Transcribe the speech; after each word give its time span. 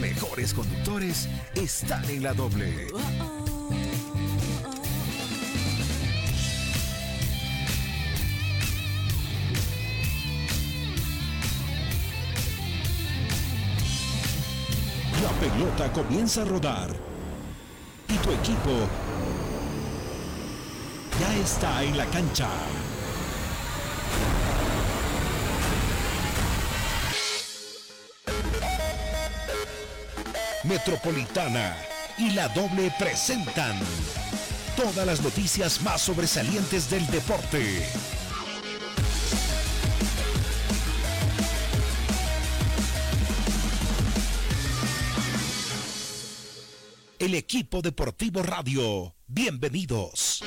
Mejores 0.00 0.52
conductores 0.52 1.28
están 1.54 2.04
en 2.10 2.22
la 2.22 2.34
doble. 2.34 2.88
La 15.22 15.30
pelota 15.40 15.92
comienza 15.92 16.42
a 16.42 16.44
rodar 16.44 16.90
y 18.08 18.14
tu 18.14 18.30
equipo 18.32 18.88
ya 21.20 21.36
está 21.36 21.84
en 21.84 21.96
la 21.96 22.06
cancha. 22.06 22.48
Metropolitana 30.64 31.76
y 32.16 32.30
la 32.30 32.48
doble 32.48 32.90
presentan 32.98 33.78
todas 34.76 35.06
las 35.06 35.20
noticias 35.20 35.82
más 35.82 36.00
sobresalientes 36.00 36.88
del 36.88 37.06
deporte. 37.08 37.86
El 47.18 47.34
equipo 47.34 47.82
deportivo 47.82 48.42
radio, 48.42 49.14
bienvenidos. 49.26 50.42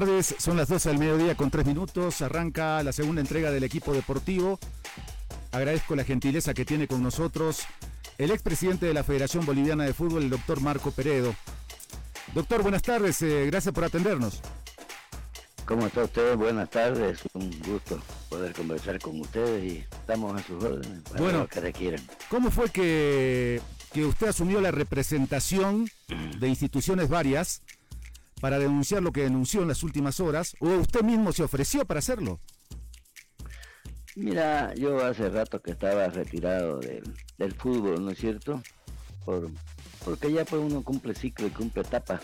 Tardes, 0.00 0.34
son 0.38 0.56
las 0.56 0.66
12 0.66 0.88
del 0.88 0.98
mediodía 0.98 1.36
con 1.36 1.52
3 1.52 1.66
minutos, 1.66 2.20
arranca 2.20 2.82
la 2.82 2.90
segunda 2.92 3.20
entrega 3.20 3.52
del 3.52 3.62
equipo 3.62 3.92
deportivo. 3.92 4.58
Agradezco 5.52 5.94
la 5.94 6.02
gentileza 6.02 6.52
que 6.52 6.64
tiene 6.64 6.88
con 6.88 7.00
nosotros 7.00 7.62
el 8.18 8.32
expresidente 8.32 8.86
de 8.86 8.94
la 8.94 9.04
Federación 9.04 9.46
Boliviana 9.46 9.84
de 9.84 9.94
Fútbol, 9.94 10.24
el 10.24 10.30
doctor 10.30 10.60
Marco 10.60 10.90
Peredo. 10.90 11.32
Doctor, 12.34 12.62
buenas 12.62 12.82
tardes, 12.82 13.22
eh, 13.22 13.46
gracias 13.46 13.72
por 13.72 13.84
atendernos. 13.84 14.40
¿Cómo 15.64 15.86
está 15.86 16.02
usted? 16.02 16.34
Buenas 16.36 16.70
tardes, 16.70 17.20
un 17.34 17.56
gusto 17.64 18.00
poder 18.28 18.52
conversar 18.52 18.98
con 18.98 19.20
ustedes 19.20 19.62
y 19.74 19.76
estamos 19.78 20.34
a 20.40 20.44
sus 20.44 20.60
órdenes 20.64 21.02
para 21.04 21.20
Bueno. 21.22 21.38
lo 21.38 21.46
que 21.46 21.60
requieran. 21.60 22.00
¿Cómo 22.28 22.50
fue 22.50 22.68
que, 22.70 23.60
que 23.92 24.04
usted 24.04 24.26
asumió 24.26 24.60
la 24.60 24.72
representación 24.72 25.88
de 26.40 26.48
instituciones 26.48 27.08
varias 27.08 27.62
para 28.44 28.58
denunciar 28.58 29.02
lo 29.02 29.10
que 29.10 29.22
denunció 29.22 29.62
en 29.62 29.68
las 29.68 29.82
últimas 29.82 30.20
horas? 30.20 30.54
¿O 30.60 30.68
usted 30.68 31.00
mismo 31.00 31.32
se 31.32 31.42
ofreció 31.42 31.86
para 31.86 32.00
hacerlo? 32.00 32.40
Mira, 34.16 34.74
yo 34.74 35.02
hace 35.02 35.30
rato 35.30 35.62
que 35.62 35.70
estaba 35.70 36.08
retirado 36.08 36.78
del, 36.78 37.04
del 37.38 37.54
fútbol, 37.54 38.04
¿no 38.04 38.10
es 38.10 38.18
cierto? 38.18 38.62
Por, 39.24 39.50
porque 40.04 40.30
ya 40.30 40.44
pues 40.44 40.60
uno 40.60 40.82
cumple 40.84 41.14
ciclo 41.14 41.46
y 41.46 41.50
cumple 41.52 41.80
etapa. 41.84 42.20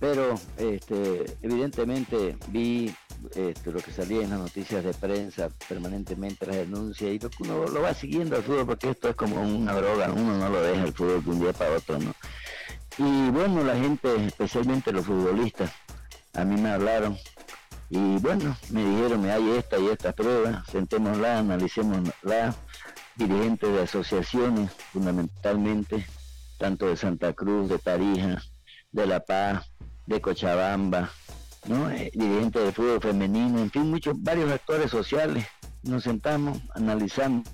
Pero 0.00 0.36
este, 0.56 1.26
evidentemente 1.42 2.38
vi 2.48 2.94
este, 3.34 3.72
lo 3.72 3.80
que 3.80 3.92
salía 3.92 4.22
en 4.22 4.30
las 4.30 4.38
noticias 4.38 4.82
de 4.84 4.94
prensa 4.94 5.50
permanentemente, 5.68 6.46
las 6.46 6.56
denuncias, 6.56 7.10
y 7.10 7.18
lo 7.18 7.28
que 7.28 7.42
uno 7.42 7.66
lo 7.66 7.82
va 7.82 7.92
siguiendo 7.92 8.36
al 8.36 8.42
fútbol 8.42 8.64
porque 8.64 8.88
esto 8.88 9.10
es 9.10 9.16
como 9.16 9.42
una 9.42 9.74
droga, 9.74 10.10
uno 10.12 10.38
no 10.38 10.48
lo 10.48 10.62
deja 10.62 10.84
el 10.84 10.94
fútbol 10.94 11.22
de 11.22 11.30
un 11.30 11.40
día 11.40 11.52
para 11.52 11.76
otro, 11.76 11.98
¿no? 11.98 12.14
Y 12.98 13.30
bueno, 13.30 13.62
la 13.62 13.76
gente, 13.76 14.26
especialmente 14.26 14.92
los 14.92 15.06
futbolistas, 15.06 15.70
a 16.34 16.44
mí 16.44 16.60
me 16.60 16.70
hablaron 16.70 17.16
y 17.88 18.16
bueno, 18.18 18.56
me 18.70 18.84
dijeron, 18.84 19.22
"Me 19.22 19.30
hay 19.30 19.50
esta 19.50 19.78
y 19.78 19.86
esta 19.88 20.12
prueba, 20.12 20.64
sentémosla, 20.70 21.38
analicémosla, 21.38 22.54
dirigentes 23.14 23.72
de 23.72 23.82
asociaciones, 23.82 24.72
fundamentalmente, 24.92 26.06
tanto 26.58 26.86
de 26.86 26.96
Santa 26.96 27.32
Cruz, 27.32 27.68
de 27.68 27.78
Tarija, 27.78 28.42
de 28.92 29.06
La 29.06 29.20
Paz, 29.20 29.70
de 30.06 30.20
Cochabamba, 30.20 31.10
¿no? 31.66 31.90
Eh, 31.90 32.10
dirigentes 32.14 32.64
de 32.64 32.72
fútbol 32.72 33.00
femenino, 33.00 33.58
en 33.60 33.70
fin, 33.70 33.90
muchos, 33.90 34.14
varios 34.22 34.50
actores 34.50 34.90
sociales. 34.90 35.46
Nos 35.82 36.04
sentamos, 36.04 36.58
analizamos 36.74 37.46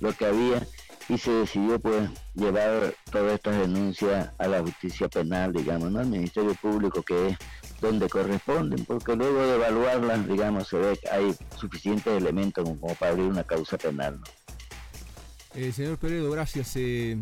lo 0.00 0.12
que 0.12 0.26
había 0.26 0.66
y 1.08 1.18
se 1.18 1.30
decidió 1.30 1.80
pues 1.80 2.08
llevar 2.34 2.94
todas 3.10 3.34
estas 3.34 3.58
denuncias 3.58 4.30
a 4.38 4.46
la 4.46 4.60
justicia 4.60 5.08
penal, 5.08 5.52
digamos, 5.52 5.90
¿no? 5.90 5.98
al 6.00 6.06
Ministerio 6.06 6.54
Público 6.54 7.02
que 7.02 7.28
es 7.28 7.36
donde 7.80 8.08
corresponden, 8.08 8.84
porque 8.84 9.14
luego 9.16 9.42
de 9.42 9.56
evaluarlas, 9.56 10.26
digamos, 10.26 10.68
se 10.68 10.76
ve 10.78 10.96
que 10.96 11.08
hay 11.10 11.34
suficientes 11.58 12.12
elementos 12.12 12.64
como 12.64 12.94
para 12.94 13.12
abrir 13.12 13.26
una 13.26 13.44
causa 13.44 13.76
penal. 13.76 14.18
¿no? 14.20 14.24
Eh, 15.54 15.72
señor 15.72 15.98
Peredo, 15.98 16.30
gracias 16.30 16.72
eh, 16.76 17.18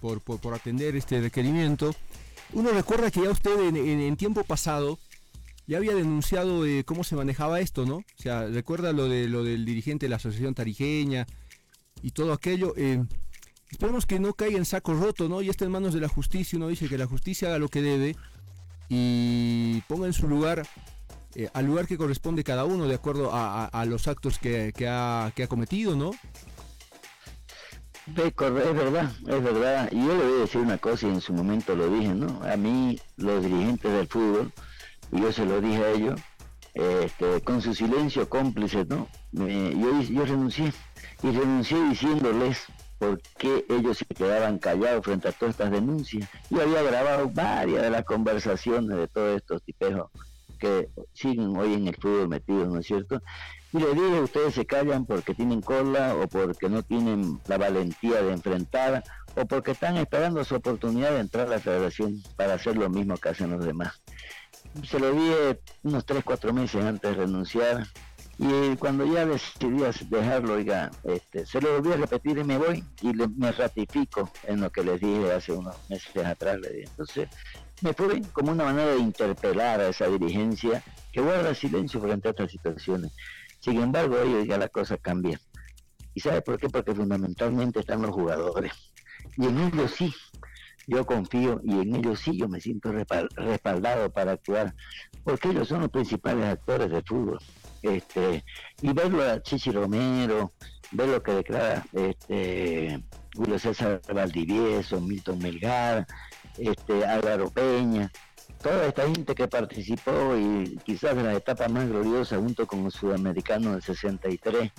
por, 0.00 0.20
por- 0.20 0.54
atender 0.54 0.96
este 0.96 1.20
requerimiento. 1.20 1.94
Uno 2.52 2.70
recuerda 2.70 3.10
que 3.10 3.22
ya 3.22 3.30
usted 3.30 3.56
en, 3.60 4.16
tiempo 4.16 4.42
pasado 4.42 4.98
ya 5.68 5.76
había 5.76 5.94
denunciado 5.94 6.66
eh, 6.66 6.82
cómo 6.84 7.04
se 7.04 7.14
manejaba 7.14 7.60
esto, 7.60 7.86
¿no? 7.86 7.98
O 7.98 8.04
sea, 8.16 8.46
recuerda 8.48 8.92
lo 8.92 9.08
de 9.08 9.28
lo 9.28 9.44
del 9.44 9.64
dirigente 9.64 10.06
de 10.06 10.10
la 10.10 10.16
Asociación 10.16 10.52
Tarijeña 10.54 11.26
y 12.02 12.10
todo 12.10 12.32
aquello. 12.32 12.74
Esperemos 13.70 14.06
que 14.06 14.18
no 14.20 14.34
caiga 14.34 14.58
en 14.58 14.64
saco 14.64 14.94
roto, 14.94 15.28
¿no? 15.28 15.42
Y 15.42 15.48
está 15.48 15.64
en 15.64 15.70
manos 15.72 15.94
de 15.94 16.00
la 16.00 16.08
justicia. 16.08 16.56
Uno 16.56 16.68
dice 16.68 16.88
que 16.88 16.98
la 16.98 17.06
justicia 17.06 17.48
haga 17.48 17.58
lo 17.58 17.68
que 17.68 17.82
debe 17.82 18.16
y 18.88 19.80
ponga 19.82 20.06
en 20.06 20.12
su 20.12 20.26
lugar, 20.28 20.66
eh, 21.34 21.48
al 21.54 21.66
lugar 21.66 21.86
que 21.86 21.96
corresponde 21.96 22.42
cada 22.44 22.64
uno 22.64 22.86
de 22.88 22.94
acuerdo 22.94 23.32
a, 23.32 23.66
a- 23.66 23.84
los 23.84 24.08
actos 24.08 24.38
que, 24.38 24.72
que 24.76 24.88
ha, 24.88 25.32
que 25.34 25.44
ha 25.44 25.46
cometido, 25.46 25.94
¿no? 25.96 26.10
Es 28.68 28.74
verdad, 28.74 29.12
es 29.28 29.42
verdad. 29.42 29.88
Y 29.92 29.98
yo 30.04 30.16
le 30.16 30.24
voy 30.24 30.38
a 30.38 30.40
decir 30.40 30.60
una 30.60 30.78
cosa 30.78 31.06
y 31.06 31.10
en 31.10 31.20
su 31.20 31.32
momento 31.32 31.76
lo 31.76 31.88
dije, 31.88 32.12
¿no? 32.14 32.42
A 32.42 32.56
mí, 32.56 32.98
los 33.16 33.44
dirigentes 33.44 33.92
del 33.92 34.08
fútbol, 34.08 34.52
yo 35.12 35.32
se 35.32 35.44
lo 35.46 35.60
dije 35.60 35.84
a 35.84 35.90
ellos, 35.92 36.20
este, 36.74 37.40
con 37.42 37.62
su 37.62 37.72
silencio 37.74 38.28
cómplice, 38.28 38.84
¿no? 38.86 39.06
Me- 39.30 39.70
yo, 39.70 40.00
yo 40.02 40.24
renuncié. 40.24 40.72
Y 41.22 41.30
renuncié 41.30 41.80
diciéndoles 41.90 42.58
por 43.00 43.20
qué 43.38 43.64
ellos 43.70 43.96
se 43.96 44.04
quedaban 44.04 44.58
callados 44.58 45.02
frente 45.02 45.28
a 45.28 45.32
todas 45.32 45.54
estas 45.54 45.70
denuncias. 45.70 46.28
Yo 46.50 46.60
había 46.60 46.82
grabado 46.82 47.30
varias 47.30 47.82
de 47.82 47.90
las 47.90 48.04
conversaciones 48.04 48.94
de 48.94 49.08
todos 49.08 49.36
estos 49.36 49.62
tipejos 49.62 50.10
que 50.58 50.90
siguen 51.14 51.56
hoy 51.56 51.72
en 51.72 51.88
el 51.88 51.96
fútbol 51.96 52.28
metidos, 52.28 52.68
¿no 52.68 52.78
es 52.78 52.86
cierto? 52.86 53.22
Y 53.72 53.78
les 53.78 53.94
dije, 53.94 54.20
ustedes 54.20 54.54
se 54.54 54.66
callan 54.66 55.06
porque 55.06 55.34
tienen 55.34 55.62
cola 55.62 56.14
o 56.14 56.28
porque 56.28 56.68
no 56.68 56.82
tienen 56.82 57.40
la 57.46 57.56
valentía 57.56 58.22
de 58.22 58.32
enfrentar 58.32 59.02
o 59.34 59.46
porque 59.46 59.70
están 59.70 59.96
esperando 59.96 60.44
su 60.44 60.56
oportunidad 60.56 61.12
de 61.12 61.20
entrar 61.20 61.46
a 61.46 61.50
la 61.50 61.58
federación 61.58 62.22
para 62.36 62.54
hacer 62.54 62.76
lo 62.76 62.90
mismo 62.90 63.16
que 63.16 63.30
hacen 63.30 63.50
los 63.50 63.64
demás. 63.64 64.02
Se 64.84 64.98
lo 64.98 65.10
dije 65.12 65.58
unos 65.84 66.04
3, 66.04 66.22
4 66.22 66.52
meses 66.52 66.84
antes 66.84 67.16
de 67.16 67.16
renunciar 67.16 67.86
y 68.42 68.76
cuando 68.78 69.04
ya 69.04 69.26
decidí 69.26 69.82
dejarlo, 70.08 70.54
oiga, 70.54 70.94
este, 71.02 71.44
se 71.44 71.60
lo 71.60 71.74
volví 71.74 71.92
a 71.92 71.96
repetir 71.96 72.38
y 72.38 72.44
me 72.44 72.56
voy 72.56 72.86
y 73.00 73.12
le- 73.12 73.28
me 73.28 73.52
ratifico 73.52 74.38
en 74.42 74.60
lo 74.60 74.70
que 74.70 74.82
les 74.82 74.98
dije 75.00 75.30
hace 75.32 75.52
unos 75.52 75.76
meses 75.88 76.24
atrás. 76.24 76.58
Entonces, 76.72 77.28
me 77.80 77.92
fue 77.92 78.22
como 78.32 78.52
una 78.52 78.64
manera 78.64 78.92
de 78.94 78.98
interpelar 79.00 79.80
a 79.80 79.88
esa 79.88 80.06
dirigencia 80.08 80.82
que 81.12 81.20
guarda 81.20 81.54
silencio 81.54 82.00
frente 82.00 82.28
a 82.28 82.30
estas 82.30 82.50
situaciones. 82.50 83.12
Sin 83.58 83.80
embargo, 83.82 84.16
hoy 84.22 84.46
ya 84.48 84.56
la 84.58 84.68
cosa 84.68 84.96
cambia. 84.96 85.38
¿Y 86.14 86.20
sabe 86.20 86.42
por 86.42 86.58
qué? 86.58 86.68
Porque 86.70 86.94
fundamentalmente 86.94 87.80
están 87.80 88.02
los 88.02 88.12
jugadores. 88.12 88.72
Y 89.36 89.46
en 89.46 89.58
ellos 89.58 89.92
sí, 89.92 90.14
yo 90.86 91.04
confío 91.06 91.60
y 91.64 91.80
en 91.80 91.94
ellos 91.96 92.20
sí 92.20 92.38
yo 92.38 92.48
me 92.48 92.60
siento 92.60 92.92
respal- 92.92 93.30
respaldado 93.36 94.10
para 94.10 94.32
actuar, 94.32 94.74
porque 95.22 95.48
ellos 95.50 95.68
son 95.68 95.80
los 95.82 95.90
principales 95.90 96.46
actores 96.46 96.90
del 96.90 97.04
fútbol. 97.06 97.38
Este, 97.82 98.44
y 98.82 98.92
verlo 98.92 99.22
a 99.22 99.42
Chichi 99.42 99.70
Romero, 99.70 100.52
ver 100.92 101.08
lo 101.08 101.22
que 101.22 101.32
declara 101.32 101.84
este, 101.92 103.02
Julio 103.34 103.58
César 103.58 104.00
Valdivieso, 104.12 105.00
Milton 105.00 105.38
Melgar, 105.38 106.06
este, 106.58 107.04
Álvaro 107.04 107.50
Peña, 107.50 108.10
toda 108.62 108.86
esta 108.86 109.06
gente 109.06 109.34
que 109.34 109.48
participó 109.48 110.36
y 110.36 110.78
quizás 110.84 111.16
de 111.16 111.22
las 111.22 111.36
etapas 111.36 111.70
más 111.70 111.88
gloriosas 111.88 112.38
junto 112.38 112.66
con 112.66 112.84
los 112.84 112.94
sudamericanos 112.94 113.72
del 113.72 113.82
63 113.82 114.70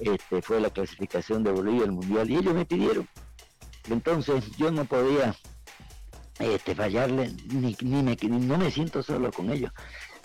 este, 0.00 0.42
fue 0.42 0.60
la 0.60 0.70
clasificación 0.70 1.42
de 1.42 1.52
Bolivia 1.52 1.84
al 1.84 1.92
Mundial 1.92 2.30
y 2.30 2.36
ellos 2.36 2.54
me 2.54 2.64
pidieron. 2.64 3.08
Entonces 3.90 4.44
yo 4.56 4.70
no 4.70 4.84
podía 4.84 5.34
este, 6.38 6.74
fallarle, 6.74 7.32
ni, 7.46 7.76
ni, 7.80 8.02
me, 8.02 8.16
no 8.16 8.58
me 8.58 8.70
siento 8.70 9.02
solo 9.02 9.30
con 9.30 9.50
ellos. 9.50 9.72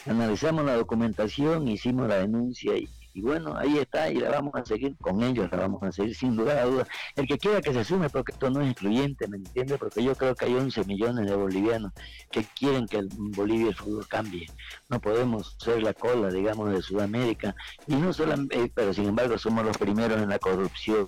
Analizamos 0.05 0.65
la 0.65 0.75
documentación, 0.75 1.67
hicimos 1.67 2.07
la 2.07 2.17
denuncia 2.17 2.77
y, 2.77 2.89
y 3.19 3.21
bueno, 3.21 3.53
ahí 3.57 3.77
está 3.77 4.09
y 4.09 4.15
la 4.15 4.29
vamos 4.29 4.55
a 4.55 4.63
seguir 4.63 4.95
con 5.01 5.21
ellos, 5.21 5.51
la 5.51 5.57
vamos 5.57 5.83
a 5.83 5.91
seguir 5.91 6.15
sin 6.15 6.37
lugar 6.37 6.57
a. 6.57 6.87
El 7.17 7.27
que 7.27 7.37
quiera 7.37 7.59
que 7.59 7.73
se 7.73 7.83
sume, 7.83 8.09
porque 8.09 8.31
esto 8.31 8.49
no 8.49 8.61
es 8.61 8.71
excluyente, 8.71 9.27
¿me 9.27 9.35
entiende? 9.35 9.77
Porque 9.77 10.01
yo 10.01 10.15
creo 10.15 10.33
que 10.35 10.45
hay 10.45 10.53
11 10.55 10.85
millones 10.85 11.29
de 11.29 11.35
bolivianos 11.35 11.91
que 12.31 12.45
quieren 12.57 12.87
que 12.87 13.05
Bolivia 13.11 13.67
el 13.67 13.75
fútbol 13.75 14.07
cambie. 14.07 14.47
No 14.87 15.01
podemos 15.01 15.57
ser 15.59 15.83
la 15.83 15.93
cola, 15.93 16.29
digamos, 16.29 16.71
de 16.71 16.81
Sudamérica. 16.81 17.53
Y 17.87 17.95
no 17.95 18.13
solamente, 18.13 18.57
eh, 18.57 18.71
pero 18.73 18.93
sin 18.93 19.09
embargo 19.09 19.37
somos 19.37 19.65
los 19.65 19.77
primeros 19.77 20.21
en 20.21 20.29
la 20.29 20.39
corrupción, 20.39 21.05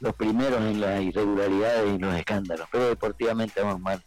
los 0.00 0.14
primeros 0.16 0.60
en 0.62 0.80
las 0.80 1.00
irregularidades 1.00 1.94
y 1.94 1.98
los 1.98 2.12
escándalos. 2.16 2.66
Pero 2.72 2.88
deportivamente 2.88 3.62
vamos 3.62 3.80
mal 3.80 4.02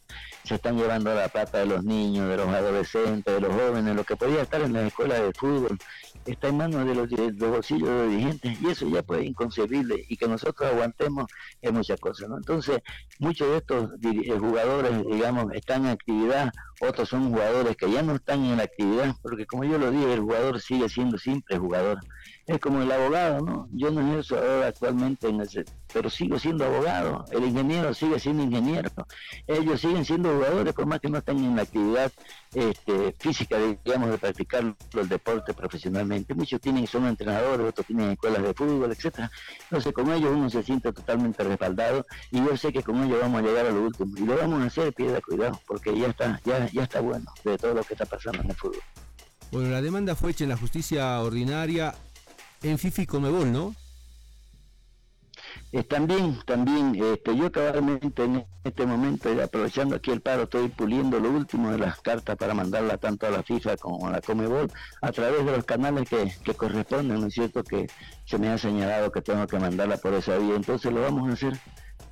se 0.50 0.56
están 0.56 0.78
llevando 0.78 1.14
la 1.14 1.28
plata 1.28 1.60
de 1.60 1.66
los 1.68 1.84
niños, 1.84 2.28
de 2.28 2.38
los 2.38 2.48
adolescentes, 2.48 3.34
de 3.34 3.40
los 3.40 3.54
jóvenes, 3.54 3.96
lo 3.96 4.04
que 4.04 4.16
podía 4.16 4.42
estar 4.42 4.62
en 4.62 4.74
las 4.74 4.86
escuelas 4.86 5.22
de 5.22 5.32
fútbol, 5.34 5.78
está 6.32 6.50
en 6.50 6.58
manos 6.58 6.86
de 6.86 6.96
los, 6.96 7.10
bolsillos 7.38 7.90
de 7.90 7.96
los 7.96 8.10
dirigentes 8.10 8.62
y 8.62 8.68
eso 8.68 8.88
ya 8.90 9.04
pues 9.04 9.26
inconcebible 9.26 10.06
y 10.08 10.18
que 10.18 10.28
nosotros 10.28 10.72
aguantemos 10.72 11.26
es 11.62 11.72
muchas 11.72 12.00
cosas, 12.00 12.30
¿no? 12.30 12.38
Entonces, 12.38 12.80
muchos 13.20 13.50
de 13.50 13.58
estos 13.58 13.92
eh, 14.04 14.38
jugadores, 14.38 15.06
digamos, 15.06 15.54
están 15.54 15.86
en 15.86 15.92
actividad, 15.92 16.52
otros 16.82 17.10
son 17.10 17.30
jugadores 17.30 17.76
que 17.76 17.92
ya 17.92 18.02
no 18.02 18.16
están 18.16 18.44
en 18.46 18.58
la 18.58 18.64
actividad, 18.64 19.16
porque 19.22 19.46
como 19.46 19.64
yo 19.64 19.78
lo 19.78 19.92
dije, 19.92 20.14
el 20.14 20.22
jugador 20.22 20.60
sigue 20.62 20.90
siendo 20.90 21.18
siempre 21.18 21.58
jugador 21.58 22.00
es 22.50 22.60
como 22.60 22.82
el 22.82 22.92
abogado, 22.92 23.42
¿no? 23.46 23.70
Yo 23.74 23.92
no 23.92 24.02
ejerzo 24.02 24.36
ahora 24.36 24.68
actualmente 24.68 25.30
en 25.30 25.42
ese, 25.42 25.66
pero 25.94 26.10
sigo 26.10 26.40
siendo 26.40 26.66
abogado, 26.66 27.24
el 27.32 27.44
ingeniero 27.44 27.94
sigue 27.94 28.20
siendo 28.20 28.42
ingeniero, 28.42 28.90
ellos 29.46 29.80
siguen 29.80 30.04
siendo 30.04 30.34
jugadores 30.34 30.74
por 30.74 30.88
más 30.88 31.00
que 31.00 31.10
no 31.10 31.20
estén 31.20 31.38
en 31.38 31.56
la 31.56 31.62
actividad 31.62 32.12
este, 32.56 33.14
física, 33.20 33.58
digamos, 33.86 34.10
de 34.10 34.18
practicar 34.18 34.76
el 34.94 35.10
deporte 35.10 35.54
profesionalmente. 35.54 36.34
Muchos 36.34 36.60
tienen, 36.60 36.88
son 36.88 37.06
entrenadores, 37.06 37.68
otros 37.68 37.86
tienen 37.86 38.12
escuelas 38.12 38.42
de 38.42 38.54
fútbol, 38.56 38.92
etcétera. 38.92 39.30
Entonces 39.64 39.94
con 39.94 40.12
ellos 40.12 40.32
uno 40.34 40.50
se 40.50 40.64
siente 40.64 40.92
totalmente 40.92 41.44
respaldado 41.44 42.08
y 42.32 42.38
yo 42.38 42.58
sé 42.58 42.74
que 42.74 42.82
con 42.82 43.04
ellos 43.04 43.20
vamos 43.22 43.44
a 43.44 43.46
llegar 43.46 43.68
a 43.68 43.72
lo 43.72 43.84
último 43.84 44.18
y 44.18 44.22
lo 44.22 44.36
vamos 44.36 44.64
a 44.64 44.66
hacer, 44.66 44.92
pida 44.92 45.22
cuidado, 45.22 45.60
porque 45.68 45.96
ya 45.96 46.08
está, 46.08 46.42
ya, 46.44 46.68
ya 46.72 46.82
está 46.82 47.00
bueno 47.00 47.32
de 47.44 47.60
todo 47.60 47.76
lo 47.76 47.84
que 47.84 47.94
está 47.94 48.08
pasando 48.08 48.42
en 48.42 48.50
el 48.50 48.56
fútbol. 48.56 48.82
Bueno, 49.52 49.70
la 49.70 49.82
demanda 49.82 50.16
fue 50.16 50.32
hecha 50.32 50.44
en 50.44 50.52
la 50.52 50.58
justicia 50.58 51.20
ordinaria 51.22 51.96
en 52.64 52.78
FIFI 52.78 53.06
Comebol, 53.06 53.52
¿no? 53.52 53.76
Eh, 55.72 55.84
también, 55.84 56.40
también, 56.46 56.96
este, 56.96 57.36
yo 57.36 57.52
cabalmente 57.52 58.24
en 58.24 58.46
este 58.64 58.86
momento, 58.86 59.30
aprovechando 59.42 59.96
aquí 59.96 60.12
el 60.12 60.22
paro, 60.22 60.44
estoy 60.44 60.68
puliendo 60.70 61.20
lo 61.20 61.30
último 61.30 61.72
de 61.72 61.78
las 61.78 62.02
cartas 62.02 62.36
para 62.38 62.54
mandarla 62.54 62.98
tanto 62.98 63.28
a 63.28 63.30
la 63.30 63.44
FIFA 63.44 63.78
como 63.78 64.08
a 64.08 64.12
la 64.12 64.22
Comebol 64.22 64.72
a 65.02 65.12
través 65.12 65.46
de 65.46 65.52
los 65.52 65.66
canales 65.66 66.10
que, 66.10 66.34
que 66.44 66.54
corresponden, 66.56 67.22
¿no 67.22 67.28
es 67.28 67.34
cierto? 67.34 67.64
Que 67.64 67.88
se 68.26 68.38
me 68.38 68.50
ha 68.50 68.58
señalado 68.58 69.12
que 69.12 69.22
tengo 69.22 69.46
que 69.48 69.60
mandarla 69.60 69.98
por 69.98 70.14
esa 70.14 70.38
vía, 70.38 70.56
entonces 70.56 70.92
lo 70.92 71.02
vamos 71.02 71.30
a 71.30 71.34
hacer 71.34 71.54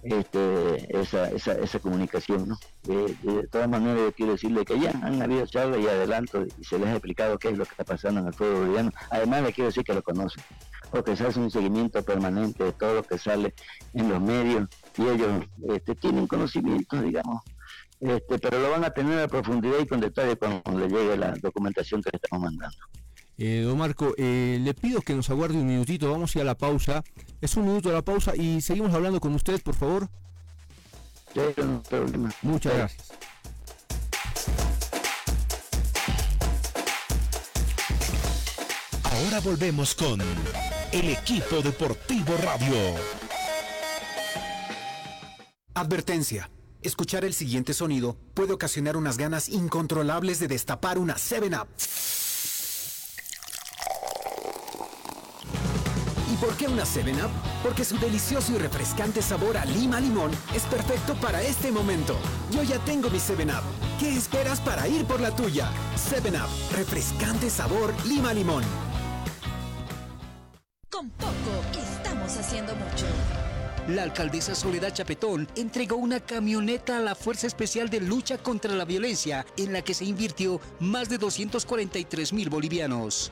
este, 0.04 1.00
esa, 1.00 1.30
esa, 1.30 1.54
esa 1.54 1.80
comunicación. 1.80 2.50
¿no? 2.50 2.60
De, 2.84 3.48
todas 3.48 3.70
maneras, 3.70 4.00
yo 4.00 4.12
quiero 4.14 4.32
decirle 4.34 4.66
que 4.66 4.80
ya 4.80 4.92
han 5.02 5.22
habido 5.22 5.46
charlas 5.46 5.80
y 5.80 5.88
adelanto 5.88 6.46
y 6.60 6.64
se 6.64 6.80
les 6.80 6.88
ha 6.88 6.94
explicado 6.94 7.38
qué 7.38 7.50
es 7.50 7.58
lo 7.58 7.66
que 7.66 7.72
está 7.72 7.84
pasando 7.84 8.22
en 8.22 8.28
el 8.28 8.34
fútbol 8.34 8.60
boliviano. 8.60 8.92
Además, 9.10 9.44
le 9.44 9.54
quiero 9.54 9.68
decir 9.68 9.84
que 9.84 9.94
lo 9.94 10.02
conocen, 10.02 10.44
porque 10.92 11.16
se 11.16 11.28
hace 11.28 11.40
un 11.40 11.52
seguimiento 11.52 12.02
permanente 12.04 12.64
de 12.64 12.72
todo 12.74 12.96
lo 12.96 13.04
que 13.04 13.18
sale 13.18 13.54
en 13.94 14.10
los 14.10 14.22
medios 14.22 14.70
y 14.98 15.04
ellos 15.04 15.46
este, 15.70 15.96
tienen 15.96 16.28
conocimiento, 16.28 17.02
digamos. 17.02 17.42
Este, 18.00 18.38
pero 18.38 18.60
lo 18.60 18.70
van 18.70 18.84
a 18.84 18.92
tener 18.92 19.20
a 19.20 19.28
profundidad 19.28 19.80
y 19.80 19.88
con 19.88 20.00
detalle 20.00 20.36
cuando 20.36 20.80
le 20.80 20.88
llegue 20.88 21.18
la 21.18 21.32
documentación 21.32 22.02
que 22.02 22.12
le 22.12 22.18
estamos 22.18 22.44
mandando. 22.44 22.78
Eh, 23.40 23.62
don 23.64 23.78
Marco, 23.78 24.16
eh, 24.18 24.58
le 24.60 24.74
pido 24.74 25.02
que 25.02 25.14
nos 25.14 25.30
aguarde 25.30 25.58
un 25.58 25.68
minutito, 25.68 26.10
vamos 26.12 26.36
a 26.36 26.40
ir 26.40 26.42
a 26.42 26.46
la 26.46 26.58
pausa. 26.58 27.04
Es 27.40 27.56
un 27.56 27.66
minuto 27.66 27.90
de 27.90 27.96
la 27.96 28.02
pausa 28.02 28.36
y 28.36 28.62
seguimos 28.62 28.94
hablando 28.94 29.20
con 29.20 29.34
usted, 29.36 29.62
por 29.62 29.76
favor. 29.76 30.10
Muchas 32.42 32.74
gracias. 32.74 33.12
Ahora 39.04 39.40
volvemos 39.42 39.94
con 39.94 40.20
el 40.92 41.10
equipo 41.10 41.62
deportivo 41.62 42.36
radio. 42.44 42.76
Advertencia. 45.76 46.50
Escuchar 46.82 47.26
el 47.26 47.34
siguiente 47.34 47.74
sonido 47.74 48.18
puede 48.34 48.54
ocasionar 48.54 48.98
unas 48.98 49.18
ganas 49.18 49.50
incontrolables 49.50 50.40
de 50.40 50.48
destapar 50.48 50.98
una 50.98 51.16
7-Up. 51.16 51.68
Qué 56.58 56.68
una 56.68 56.84
7-Up? 56.84 57.30
Porque 57.64 57.86
su 57.86 57.98
delicioso 57.98 58.54
y 58.54 58.58
refrescante 58.58 59.22
sabor 59.22 59.58
a 59.58 59.66
lima 59.66 60.00
limón 60.00 60.32
es 60.56 60.64
perfecto 60.64 61.14
para 61.16 61.42
este 61.42 61.72
momento. 61.72 62.18
Yo 62.52 62.64
ya 62.64 62.80
tengo 62.80 63.10
mi 63.10 63.20
7-Up. 63.20 63.64
¿Qué 64.00 64.16
esperas 64.16 64.60
para 64.60 64.88
ir 64.88 65.06
por 65.06 65.22
la 65.22 65.36
tuya? 65.36 65.70
7-Up, 65.96 66.76
refrescante 66.76 67.50
sabor 67.50 67.94
lima 68.06 68.34
limón. 68.34 68.64
Con 70.90 71.10
poco 71.12 71.32
estamos 71.74 72.36
haciendo 72.38 72.76
mucho. 72.76 73.06
La 73.88 74.04
alcaldesa 74.04 74.54
Soledad 74.54 74.94
Chapetón 74.94 75.48
entregó 75.56 75.96
una 75.96 76.20
camioneta 76.20 76.98
a 76.98 77.02
la 77.02 77.16
Fuerza 77.16 77.48
Especial 77.48 77.90
de 77.90 78.02
Lucha 78.02 78.38
contra 78.38 78.74
la 78.74 78.84
Violencia, 78.84 79.46
en 79.56 79.72
la 79.72 79.82
que 79.82 79.94
se 79.94 80.04
invirtió 80.04 80.60
más 80.80 81.08
de 81.08 81.18
243 81.18 82.34
mil 82.34 82.50
bolivianos. 82.50 83.32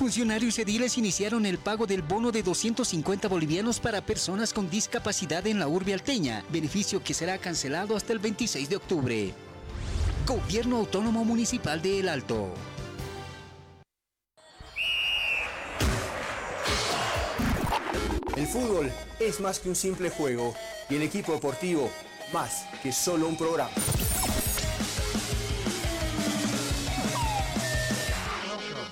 Funcionarios 0.00 0.58
ediles 0.58 0.96
iniciaron 0.96 1.44
el 1.44 1.58
pago 1.58 1.86
del 1.86 2.00
bono 2.00 2.32
de 2.32 2.42
250 2.42 3.28
bolivianos 3.28 3.80
para 3.80 4.00
personas 4.00 4.54
con 4.54 4.70
discapacidad 4.70 5.46
en 5.46 5.58
la 5.58 5.68
urbe 5.68 5.92
alteña, 5.92 6.42
beneficio 6.48 7.04
que 7.04 7.12
será 7.12 7.36
cancelado 7.36 7.94
hasta 7.94 8.14
el 8.14 8.18
26 8.18 8.70
de 8.70 8.76
octubre. 8.76 9.34
Gobierno 10.26 10.78
Autónomo 10.78 11.22
Municipal 11.26 11.82
de 11.82 12.00
El 12.00 12.08
Alto. 12.08 12.48
El 18.38 18.46
fútbol 18.46 18.90
es 19.18 19.38
más 19.38 19.58
que 19.58 19.68
un 19.68 19.76
simple 19.76 20.08
juego 20.08 20.54
y 20.88 20.94
el 20.94 21.02
equipo 21.02 21.32
deportivo 21.32 21.90
más 22.32 22.64
que 22.82 22.90
solo 22.90 23.28
un 23.28 23.36
programa. 23.36 23.70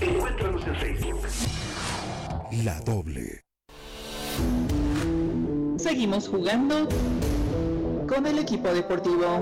Encuéntranos 0.00 0.66
en 0.66 0.76
Facebook. 0.76 1.20
La 2.64 2.80
doble. 2.80 3.44
Seguimos 5.76 6.28
jugando 6.28 6.88
con 8.08 8.26
el 8.26 8.38
equipo 8.38 8.68
deportivo. 8.72 9.40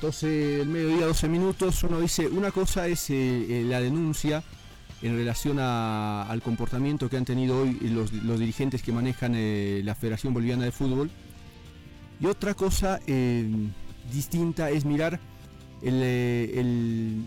12 0.00 0.26
del 0.26 0.68
mediodía, 0.68 1.06
12 1.06 1.28
minutos. 1.28 1.82
Uno 1.84 2.00
dice, 2.00 2.26
una 2.28 2.50
cosa 2.50 2.86
es 2.88 3.08
eh, 3.10 3.14
eh, 3.14 3.64
la 3.64 3.80
denuncia 3.80 4.42
en 5.02 5.16
relación 5.16 5.58
al 5.58 6.40
comportamiento 6.42 7.10
que 7.10 7.16
han 7.16 7.24
tenido 7.24 7.60
hoy 7.60 7.78
los, 7.80 8.10
dirigentes 8.38 8.82
que 8.82 8.92
manejan 8.92 9.34
eh, 9.34 9.82
la 9.84 9.94
Federación 9.94 10.32
Boliviana 10.32 10.64
de 10.64 10.72
Fútbol. 10.72 11.10
Y 12.20 12.26
otra 12.26 12.54
cosa 12.54 13.00
eh, 13.06 13.48
distinta 14.12 14.70
es 14.70 14.84
mirar 14.84 15.18
el, 15.82 17.26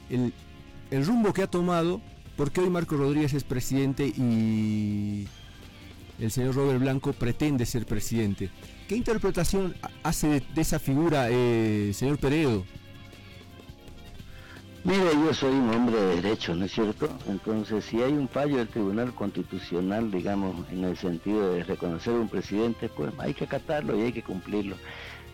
el, 0.92 1.06
rumbo 1.06 1.34
que 1.34 1.44
ha 1.44 1.48
tomado, 1.48 2.02
porque 2.38 2.62
hoy 2.62 2.70
Marco 2.70 2.96
Rodríguez 2.96 3.34
es 3.34 3.44
presidente 3.44 4.08
y 4.08 5.28
el 6.20 6.32
señor 6.32 6.56
Robert 6.56 6.80
Blanco 6.80 7.14
pretende 7.14 7.66
ser 7.66 7.86
presidente. 7.86 8.50
¿Qué 8.88 8.96
interpretación 8.96 9.76
hace 10.04 10.44
de, 10.54 10.62
esa 10.62 10.80
figura, 10.80 11.28
eh, 11.30 11.92
señor 11.94 12.18
Peredo? 12.18 12.64
Mire, 14.86 15.14
yo 15.14 15.34
soy 15.34 15.52
un 15.52 15.74
hombre 15.74 16.00
de 16.00 16.22
derecho, 16.22 16.54
¿no 16.54 16.66
es 16.66 16.72
cierto? 16.72 17.10
Entonces, 17.28 17.84
si 17.86 18.04
hay 18.04 18.14
un 18.14 18.30
fallo 18.30 18.58
del 18.58 18.68
Tribunal 18.68 19.16
Constitucional, 19.16 20.12
digamos, 20.12 20.56
en 20.72 20.84
el 20.84 20.96
sentido 20.96 21.54
de 21.54 21.64
reconocer 21.64 22.14
un 22.14 22.30
presidente, 22.30 22.88
pues 22.88 23.12
hay 23.18 23.34
que 23.34 23.46
acatarlo 23.46 23.98
y 23.98 24.04
hay 24.04 24.14
que 24.14 24.22
cumplirlo. 24.22 24.76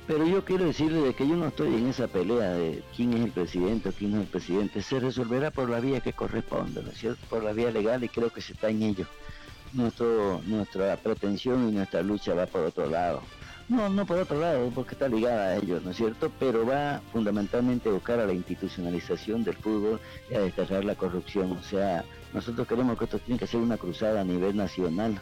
Pero 0.08 0.26
yo 0.26 0.44
quiero 0.44 0.66
decirle 0.66 1.02
de 1.02 1.14
que 1.14 1.28
yo 1.28 1.36
no 1.36 1.48
estoy 1.48 1.76
en 1.76 1.88
esa 1.88 2.08
pelea 2.08 2.52
de 2.52 2.84
quién 2.96 3.14
es 3.14 3.26
el 3.26 3.32
presidente 3.32 3.90
o 3.90 3.92
quién 3.92 4.12
no 4.12 4.18
es 4.18 4.24
el 4.24 4.30
presidente. 4.30 4.82
Se 4.82 5.00
resolverá 5.00 5.52
por 5.52 5.70
la 5.70 5.80
vía 5.80 6.02
que 6.02 6.14
corresponde, 6.14 6.84
¿no 6.84 6.90
es 6.90 6.98
cierto? 6.98 7.26
Por 7.30 7.44
la 7.44 7.54
vía 7.54 7.72
legal 7.72 8.04
y 8.04 8.10
creo 8.10 8.32
que 8.32 8.42
se 8.42 8.54
está 8.54 8.70
en 8.70 8.82
ello. 8.82 9.06
Nuestro, 9.74 10.42
nuestra 10.46 10.98
pretensión 10.98 11.70
y 11.70 11.72
nuestra 11.72 12.02
lucha 12.02 12.34
va 12.34 12.46
por 12.46 12.66
otro 12.66 12.88
lado. 12.88 13.22
No, 13.70 13.88
no 13.88 14.06
por 14.06 14.18
otro 14.18 14.38
lado, 14.38 14.70
porque 14.76 14.96
está 14.96 15.08
ligada 15.08 15.46
a 15.46 15.56
ellos, 15.56 15.82
¿no 15.82 15.92
es 15.92 15.98
cierto? 15.98 16.30
Pero 16.40 16.66
va 16.66 17.00
fundamentalmente 17.14 17.88
a 17.88 17.94
buscar 17.94 18.20
a 18.20 18.26
la 18.26 18.34
institucionalización 18.34 19.46
del 19.46 19.56
fútbol 19.56 19.98
y 20.30 20.36
a 20.36 20.42
desterrar 20.42 20.84
la 20.84 20.96
corrupción. 20.96 21.54
O 21.54 21.64
sea, 21.64 22.04
nosotros 22.34 22.68
queremos 22.68 22.98
que 22.98 23.06
esto 23.06 23.20
tiene 23.20 23.40
que 23.40 23.48
ser 23.48 23.62
una 23.62 23.78
cruzada 23.78 24.20
a 24.20 24.24
nivel 24.26 24.58
nacional. 24.58 25.22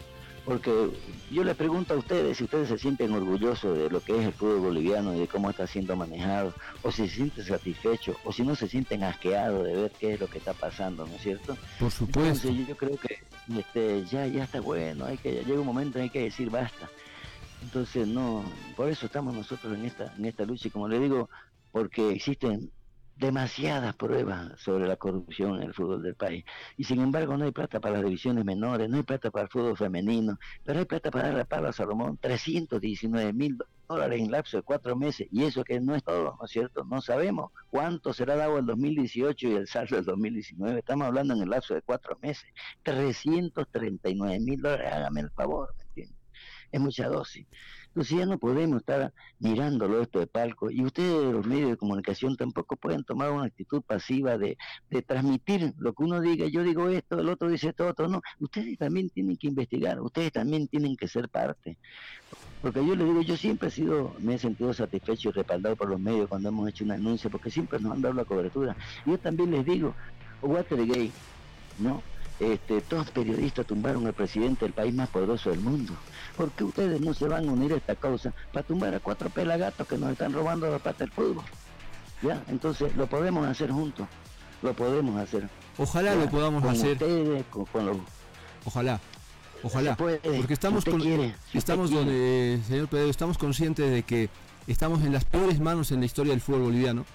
Porque 0.50 0.90
yo 1.30 1.44
les 1.44 1.56
pregunto 1.56 1.94
a 1.94 1.98
ustedes 1.98 2.38
si 2.38 2.46
ustedes 2.46 2.70
se 2.70 2.80
sienten 2.80 3.14
orgullosos 3.14 3.78
de 3.78 3.88
lo 3.88 4.02
que 4.02 4.18
es 4.18 4.26
el 4.26 4.34
fútbol 4.34 4.62
boliviano 4.62 5.16
y 5.16 5.20
de 5.20 5.28
cómo 5.28 5.48
está 5.52 5.68
siendo 5.68 5.96
manejado, 5.96 6.56
o 6.82 6.92
si 6.92 7.08
se 7.08 7.16
sienten 7.18 7.46
satisfechos, 7.46 8.18
o 8.26 8.34
si 8.34 8.42
no 8.42 8.56
se 8.56 8.68
sienten 8.68 9.04
asqueados 9.04 9.64
de 9.64 9.76
ver 9.76 9.92
qué 10.00 10.16
es 10.16 10.20
lo 10.20 10.26
que 10.26 10.40
está 10.40 10.54
pasando, 10.54 11.06
¿no 11.06 11.14
es 11.14 11.22
cierto? 11.22 11.56
Por 11.80 11.92
supuesto. 11.92 12.48
Entonces, 12.48 12.68
yo 12.68 12.76
creo 12.76 12.98
que 12.98 13.20
este, 13.60 14.06
ya, 14.06 14.26
ya 14.26 14.46
está 14.46 14.60
bueno, 14.60 15.06
hay 15.06 15.18
que, 15.18 15.36
ya 15.36 15.44
llega 15.44 15.60
un 15.60 15.68
momento 15.68 16.00
en 16.00 16.06
hay 16.06 16.10
que 16.10 16.24
decir 16.24 16.50
basta. 16.50 16.90
Entonces, 17.62 18.08
no, 18.08 18.44
por 18.76 18.90
eso 18.90 19.06
estamos 19.06 19.36
nosotros 19.36 19.78
en 19.78 19.86
esta, 19.86 20.12
en 20.18 20.26
esta 20.26 20.46
lucha 20.46 20.68
y 20.68 20.72
como 20.72 20.88
le 20.88 21.00
digo, 21.00 21.30
porque 21.72 22.10
existen 22.10 22.72
demasiadas 23.20 23.96
pruebas 23.96 24.60
sobre 24.62 24.88
la 24.88 24.96
corrupción 24.96 25.58
en 25.58 25.64
el 25.64 25.74
fútbol 25.74 26.02
del 26.02 26.16
país. 26.16 26.46
Y 26.78 26.86
sin 26.86 27.02
embargo 27.02 27.36
no 27.38 27.46
hay 27.46 27.52
plata 27.52 27.80
para 27.80 27.96
las 27.96 28.06
divisiones 28.06 28.46
menores, 28.46 28.90
no 28.90 28.98
hay 28.98 29.04
plata 29.04 29.30
para 29.30 29.44
el 29.44 29.50
fútbol 29.50 29.76
femenino, 29.78 30.40
pero 30.64 30.80
hay 30.80 30.86
plata 30.86 31.12
para 31.12 31.28
darle 31.28 31.42
a 31.42 31.46
Pablo 31.46 31.74
Salomón 31.74 32.18
319 32.22 33.34
mil 33.34 33.58
dólares 33.90 34.22
en 34.22 34.32
lapso 34.32 34.58
de 34.58 34.64
cuatro 34.64 34.96
meses. 34.96 35.28
Y 35.32 35.44
eso 35.44 35.64
que 35.64 35.82
no 35.82 35.96
es 35.96 36.04
todo, 36.04 36.38
¿no 36.40 36.46
es 36.46 36.52
cierto? 36.52 36.86
No 36.86 37.02
sabemos 37.02 37.52
cuánto 37.70 38.14
será 38.14 38.36
dado 38.36 38.58
el 38.58 38.66
2018 38.66 39.48
y 39.48 39.54
el 39.54 39.68
saldo 39.68 39.98
del 39.98 40.06
2019. 40.06 40.80
Estamos 40.80 41.08
hablando 41.08 41.34
en 41.34 41.42
el 41.42 41.50
lapso 41.50 41.74
de 41.74 41.82
cuatro 41.82 42.18
meses. 42.22 42.46
339 42.84 44.40
mil 44.40 44.62
dólares, 44.62 44.94
hágame 44.94 45.22
el 45.22 45.32
favor. 45.32 45.74
Es 46.72 46.80
mucha 46.80 47.08
dosis. 47.08 47.46
Entonces 47.88 48.20
ya 48.20 48.26
no 48.26 48.38
podemos 48.38 48.82
estar 48.82 49.14
mirándolo 49.40 50.02
esto 50.02 50.20
de 50.20 50.28
palco 50.28 50.70
y 50.70 50.84
ustedes 50.84 51.34
los 51.34 51.46
medios 51.46 51.72
de 51.72 51.78
comunicación 51.78 52.38
tampoco 52.38 52.76
pueden 52.76 53.04
tomar 53.04 53.32
una 53.32 53.46
actitud 53.46 53.82
pasiva 53.82 54.38
de, 54.38 54.58
de 54.90 55.02
transmitir 55.02 55.74
lo 55.78 55.94
que 55.94 56.04
uno 56.04 56.22
diga, 56.22 56.48
yo 56.48 56.64
digo 56.64 56.88
esto, 56.90 57.20
el 57.20 57.30
otro 57.30 57.50
dice 57.50 57.70
esto, 57.70 57.88
otro, 57.88 58.08
no, 58.08 58.22
ustedes 58.40 58.78
también 58.78 59.10
tienen 59.10 59.38
que 59.38 59.48
investigar, 59.48 60.00
ustedes 60.02 60.32
también 60.32 60.68
tienen 60.68 60.96
que 60.96 61.08
ser 61.08 61.30
parte. 61.30 61.78
Porque 62.62 62.86
yo 62.86 62.96
les 62.96 63.08
digo, 63.08 63.22
yo 63.22 63.38
siempre 63.38 63.70
he 63.70 63.72
sido, 63.72 64.14
me 64.20 64.36
he 64.36 64.38
sentido 64.38 64.74
satisfecho 64.74 65.30
y 65.30 65.32
respaldado 65.32 65.76
por 65.76 65.90
los 65.90 66.00
medios 66.00 66.28
cuando 66.28 66.50
hemos 66.50 66.70
hecho 66.70 66.84
un 66.84 66.92
anuncio, 66.92 67.30
porque 67.30 67.50
siempre 67.50 67.80
nos 67.80 67.94
han 67.94 68.02
dado 68.02 68.14
la 68.14 68.26
cobertura. 68.26 68.76
Yo 69.06 69.18
también 69.18 69.52
les 69.52 69.66
digo, 69.66 69.96
Watergate, 70.42 71.12
¿no? 71.80 72.04
Este, 72.40 72.80
todos 72.82 73.12
periodistas 73.12 73.66
tumbaron 73.66 74.08
al 74.08 74.14
presidente 74.14 74.64
del 74.66 74.74
país 74.74 74.94
más 74.94 75.10
poderoso 75.10 75.50
del 75.50 75.60
mundo. 75.60 75.94
¿Por 76.38 76.52
qué 76.52 76.64
ustedes 76.64 77.02
no 77.02 77.14
se 77.14 77.28
van 77.28 77.50
a 77.50 77.52
unir 77.52 77.74
a 77.74 77.78
esta 77.78 77.96
causa 77.96 78.34
para 78.54 78.66
tumbar 78.66 78.96
a 78.96 79.00
cuatro 79.00 79.30
pelagatos 79.30 79.86
que 79.86 79.98
nos 79.98 80.12
están 80.12 80.32
robando 80.32 80.70
la 80.72 80.80
plata 80.80 81.00
del 81.00 81.12
fútbol? 81.12 81.44
¿Ya? 82.22 82.42
Entonces 82.48 82.96
lo 82.96 83.08
podemos 83.08 83.46
hacer 83.46 83.72
juntos. 83.72 84.08
Lo 84.62 84.74
podemos 84.74 85.18
hacer. 85.18 85.50
Ojalá 85.78 86.16
lo 86.16 86.30
podamos 86.30 86.64
hacer. 86.64 86.94
Ustedes, 86.94 87.46
con, 87.50 87.86
los... 87.86 87.98
Ojalá. 88.66 89.00
Ojalá. 89.62 89.98
porque 89.98 90.54
estamos 90.54 90.86
con, 90.86 91.02
estamos 91.54 91.92
donde, 91.92 92.62
señor 92.66 92.88
Pedro, 92.88 93.10
estamos 93.10 93.38
conscientes 93.38 93.92
de 93.92 94.04
que 94.04 94.30
estamos 94.68 95.02
en 95.02 95.12
las 95.12 95.26
peores 95.26 95.60
manos 95.60 95.92
en 95.92 96.00
la 96.00 96.06
historia 96.06 96.32
del 96.32 96.40
fútbol 96.40 96.62
boliviano 96.64 97.06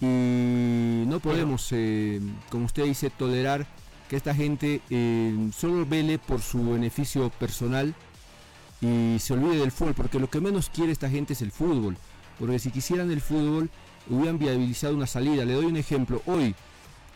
y 0.00 1.04
no 1.06 1.20
podemos, 1.20 1.68
eh, 1.72 2.20
como 2.50 2.66
usted 2.66 2.84
dice, 2.84 3.10
tolerar 3.10 3.66
que 4.08 4.16
esta 4.16 4.34
gente 4.34 4.80
eh, 4.90 5.50
solo 5.56 5.84
vele 5.86 6.18
por 6.18 6.40
su 6.40 6.70
beneficio 6.70 7.30
personal 7.30 7.94
y 8.80 9.18
se 9.18 9.34
olvide 9.34 9.58
del 9.58 9.72
fútbol, 9.72 9.94
porque 9.94 10.20
lo 10.20 10.28
que 10.28 10.40
menos 10.40 10.70
quiere 10.70 10.92
esta 10.92 11.08
gente 11.08 11.32
es 11.32 11.42
el 11.42 11.50
fútbol. 11.50 11.96
Porque 12.38 12.58
si 12.58 12.70
quisieran 12.70 13.10
el 13.10 13.20
fútbol, 13.20 13.70
hubieran 14.08 14.38
viabilizado 14.38 14.94
una 14.94 15.06
salida. 15.06 15.44
Le 15.44 15.54
doy 15.54 15.64
un 15.64 15.76
ejemplo. 15.76 16.22
Hoy, 16.26 16.54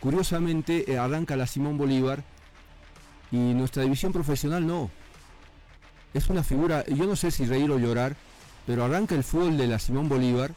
curiosamente, 0.01 0.91
eh, 0.91 0.99
arranca 0.99 1.37
la 1.37 1.47
Simón 1.47 1.77
Bolívar 1.77 2.25
y 3.31 3.37
nuestra 3.37 3.83
división 3.83 4.13
profesional 4.13 4.67
no. 4.67 4.91
Es 6.15 6.29
una 6.29 6.43
figura, 6.43 6.85
yo 6.87 7.07
no 7.07 7.15
sé 7.15 7.31
si 7.31 7.45
reír 7.45 7.71
o 7.71 7.79
llorar, 7.79 8.17
pero 8.67 8.85
arranca 8.85 9.15
el 9.15 9.23
fútbol 9.23 9.57
de 9.57 9.69
la 9.69 9.79
Simón 9.79 10.09
Bolívar 10.09 10.53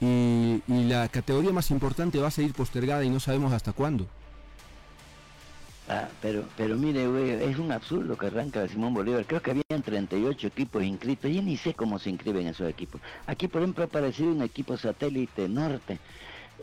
y, 0.00 0.62
y 0.66 0.84
la 0.84 1.08
categoría 1.08 1.52
más 1.52 1.70
importante 1.70 2.18
va 2.18 2.28
a 2.28 2.30
seguir 2.30 2.54
postergada 2.54 3.04
y 3.04 3.10
no 3.10 3.20
sabemos 3.20 3.52
hasta 3.52 3.72
cuándo. 3.72 4.06
Ah, 5.86 6.08
pero, 6.22 6.44
pero 6.56 6.76
mire, 6.76 7.06
güey, 7.06 7.30
es 7.30 7.58
un 7.58 7.70
absurdo 7.70 8.16
que 8.16 8.26
arranca 8.26 8.66
Simón 8.68 8.94
Bolívar. 8.94 9.26
Creo 9.26 9.42
que 9.42 9.50
habían 9.50 9.82
38 9.82 10.46
equipos 10.46 10.82
inscritos. 10.82 11.30
Yo 11.30 11.42
ni 11.42 11.58
sé 11.58 11.74
cómo 11.74 11.98
se 11.98 12.08
inscriben 12.08 12.46
esos 12.46 12.68
equipos. 12.68 13.02
Aquí, 13.26 13.48
por 13.48 13.60
ejemplo, 13.60 13.84
ha 13.84 13.86
aparecido 13.86 14.30
un 14.30 14.42
equipo 14.42 14.78
satélite 14.78 15.46
norte. 15.48 15.98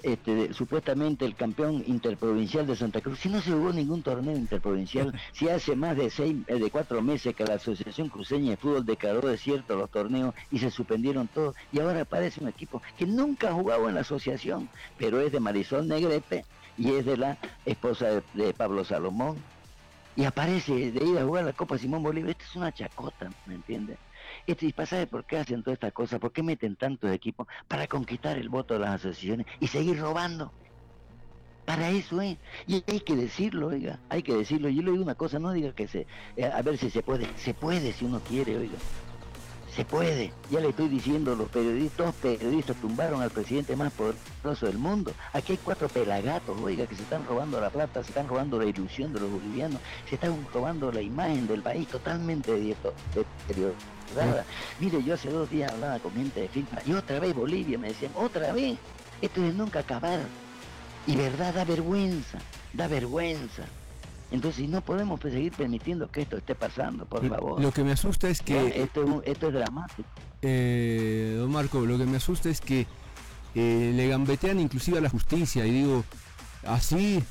Este, 0.01 0.51
supuestamente 0.53 1.25
el 1.25 1.35
campeón 1.35 1.83
interprovincial 1.85 2.65
de 2.65 2.75
Santa 2.75 3.01
Cruz, 3.01 3.19
si 3.19 3.29
no 3.29 3.39
se 3.39 3.51
jugó 3.51 3.71
ningún 3.71 4.01
torneo 4.01 4.35
interprovincial, 4.35 5.13
si 5.31 5.47
hace 5.49 5.75
más 5.75 5.95
de 5.95 6.09
seis, 6.09 6.37
eh, 6.47 6.55
de 6.55 6.71
cuatro 6.71 7.03
meses 7.03 7.35
que 7.35 7.45
la 7.45 7.55
Asociación 7.55 8.09
Cruceña 8.09 8.51
de 8.51 8.57
Fútbol 8.57 8.85
declaró 8.85 9.21
desierto 9.21 9.75
los 9.75 9.91
torneos 9.91 10.33
y 10.49 10.57
se 10.57 10.71
suspendieron 10.71 11.27
todos, 11.27 11.55
y 11.71 11.79
ahora 11.79 12.01
aparece 12.01 12.41
un 12.41 12.47
equipo 12.47 12.81
que 12.97 13.05
nunca 13.05 13.49
ha 13.49 13.53
jugado 13.53 13.89
en 13.89 13.95
la 13.95 14.01
asociación, 14.01 14.69
pero 14.97 15.19
es 15.19 15.31
de 15.31 15.39
Marisol 15.39 15.87
Negrete, 15.87 16.45
y 16.81 16.95
es 16.95 17.05
de 17.05 17.15
la 17.15 17.37
esposa 17.63 18.23
de, 18.33 18.53
Pablo 18.53 18.83
Salomón. 18.83 19.37
Y 20.15 20.25
aparece 20.25 20.91
de 20.91 21.05
ir 21.05 21.17
a 21.19 21.23
jugar 21.23 21.45
la 21.45 21.53
Copa 21.53 21.77
Simón 21.77 22.01
Bolívar. 22.01 22.31
Esto 22.31 22.43
es 22.43 22.55
una 22.55 22.71
chacota, 22.71 23.29
¿me 23.45 23.53
entiendes? 23.53 23.97
Este, 24.47 24.65
¿Y 24.65 24.73
pasa 24.73 25.05
por 25.05 25.23
qué 25.25 25.37
hacen 25.37 25.61
todas 25.61 25.75
estas 25.75 25.93
cosas? 25.93 26.19
¿Por 26.19 26.31
qué 26.31 26.41
meten 26.41 26.75
tantos 26.75 27.11
equipos? 27.11 27.47
Para 27.67 27.85
conquistar 27.85 28.37
el 28.37 28.49
voto 28.49 28.73
de 28.73 28.79
las 28.79 28.95
asociaciones 28.95 29.45
y 29.59 29.67
seguir 29.67 29.99
robando. 29.99 30.51
Para 31.65 31.91
eso 31.91 32.19
es. 32.19 32.37
Y 32.65 32.83
hay 32.87 33.01
que 33.01 33.15
decirlo, 33.15 33.67
oiga. 33.67 33.99
Hay 34.09 34.23
que 34.23 34.35
decirlo. 34.35 34.67
Yo 34.67 34.81
le 34.81 34.91
digo 34.91 35.03
una 35.03 35.15
cosa, 35.15 35.37
no 35.37 35.51
diga 35.51 35.73
que 35.73 35.87
se... 35.87 36.07
Eh, 36.35 36.45
a 36.45 36.61
ver 36.63 36.79
si 36.79 36.89
se 36.89 37.03
puede. 37.03 37.27
Se 37.37 37.53
puede 37.53 37.93
si 37.93 38.05
uno 38.05 38.19
quiere, 38.21 38.57
oiga. 38.57 38.77
Se 39.75 39.85
puede. 39.85 40.33
Ya 40.49 40.59
le 40.59 40.69
estoy 40.69 40.89
diciendo, 40.89 41.33
los 41.33 41.47
periodistas, 41.49 42.07
los 42.07 42.15
periodistas 42.15 42.75
tumbaron 42.77 43.21
al 43.21 43.31
presidente 43.31 43.75
más 43.75 43.93
poderoso 43.93 44.65
del 44.65 44.77
mundo. 44.77 45.13
Aquí 45.31 45.53
hay 45.53 45.59
cuatro 45.63 45.87
pelagatos, 45.87 46.59
oiga, 46.61 46.85
que 46.85 46.95
se 46.95 47.03
están 47.03 47.25
robando 47.25 47.61
la 47.61 47.69
plata, 47.69 48.03
se 48.03 48.09
están 48.09 48.27
robando 48.27 48.59
la 48.59 48.65
ilusión 48.65 49.13
de 49.13 49.21
los 49.21 49.31
bolivianos, 49.31 49.79
se 50.09 50.15
están 50.15 50.45
robando 50.53 50.91
la 50.91 51.01
imagen 51.01 51.47
del 51.47 51.61
país 51.61 51.87
totalmente 51.87 52.51
deteriorada. 52.51 54.45
Mire, 54.81 55.03
yo 55.03 55.13
hace 55.13 55.29
dos 55.29 55.49
días 55.49 55.71
hablaba 55.71 55.99
con 55.99 56.11
gente 56.13 56.41
de 56.41 56.49
FIFA 56.49 56.81
y 56.85 56.93
otra 56.93 57.19
vez 57.21 57.33
Bolivia 57.33 57.77
me 57.77 57.87
decían, 57.89 58.11
otra 58.15 58.51
vez, 58.51 58.77
esto 59.21 59.43
es 59.45 59.55
nunca 59.55 59.79
acabar. 59.79 60.19
Y 61.07 61.15
verdad, 61.15 61.53
da 61.53 61.63
vergüenza, 61.63 62.39
da 62.73 62.87
vergüenza. 62.89 63.63
Entonces 64.31 64.69
no 64.69 64.81
podemos 64.81 65.19
seguir 65.19 65.51
permitiendo 65.51 66.09
que 66.09 66.21
esto 66.21 66.37
esté 66.37 66.55
pasando, 66.55 67.05
por 67.05 67.27
favor. 67.27 67.61
Lo 67.61 67.71
que 67.71 67.83
me 67.83 67.91
asusta 67.91 68.29
es 68.29 68.41
que... 68.41 68.81
Esto, 68.81 69.21
es 69.25 69.39
dramático. 69.39 70.07
Eh, 70.41 71.35
don 71.37 71.51
Marco, 71.51 71.85
lo 71.85 71.97
que 71.97 72.05
me 72.05 72.17
asusta 72.17 72.49
es 72.49 72.61
que 72.61 72.87
eh, 73.55 73.91
le 73.93 74.07
gambetean 74.07 74.59
inclusive 74.59 74.99
a 74.99 75.01
la 75.01 75.09
justicia 75.09 75.65
y 75.65 75.71
digo, 75.71 76.05
así 76.65 77.21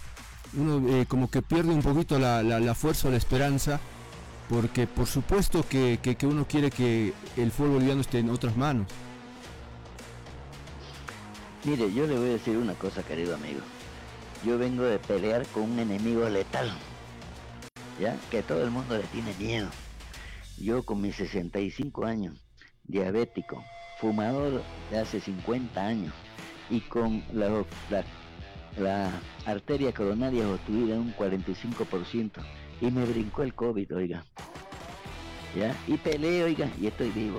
uno 0.53 0.87
eh, 0.91 1.07
como 1.07 1.31
que 1.31 1.41
pierde 1.41 1.73
un 1.73 1.83
poquito 1.83 2.19
la, 2.19 2.75
fuerza 2.75 3.09
o 3.09 3.11
la 3.11 3.17
esperanza, 3.17 3.81
porque 4.51 4.87
por 4.87 5.07
supuesto 5.07 5.65
que, 5.67 5.99
que 6.03 6.27
uno 6.27 6.47
quiere 6.47 6.71
que 6.71 7.15
el 7.39 7.51
fútbol 7.51 7.73
boliviano 7.73 8.03
esté 8.03 8.19
en 8.19 8.29
otras 8.29 8.57
manos. 8.59 8.87
Mire, 11.65 11.93
yo 11.95 12.07
le 12.07 12.19
voy 12.19 12.29
a 12.29 12.33
decir 12.33 12.59
una 12.59 12.75
cosa, 12.75 13.03
querido 13.03 13.35
amigo 13.35 13.61
yo 14.45 14.59
vengo 14.59 14.85
de 14.85 14.99
pelear 14.99 15.47
con 15.49 15.65
un 15.65 15.79
enemigo 15.79 16.29
letal, 16.29 16.71
¿ya? 18.01 18.17
Que 18.31 18.43
todo 18.43 18.65
el 18.65 18.71
mundo 18.71 18.97
le 18.97 19.05
tiene 19.05 19.35
miedo. 19.39 19.69
Yo 20.59 20.83
con 20.85 21.01
mis 21.01 21.17
65 21.17 22.05
años, 22.05 22.35
diabético, 22.85 23.63
fumador 24.01 24.63
de 24.91 24.99
hace 24.99 25.21
50 25.21 25.81
años 25.81 26.13
y 26.71 26.81
con 26.81 27.23
la, 27.33 27.65
la, 28.79 29.11
arteria 29.45 29.93
coronaria 29.93 30.49
obstruida 30.49 30.95
en 30.95 31.01
un 31.01 31.15
45% 31.15 32.43
y 32.81 32.91
me 32.91 33.05
brincó 33.05 33.43
el 33.43 33.55
COVID, 33.55 33.97
oiga. 33.97 34.25
¿Ya? 35.57 35.75
Y 35.87 35.97
peleé, 35.97 36.45
oiga, 36.45 36.71
y 36.81 36.87
estoy 36.87 37.11
vivo. 37.11 37.39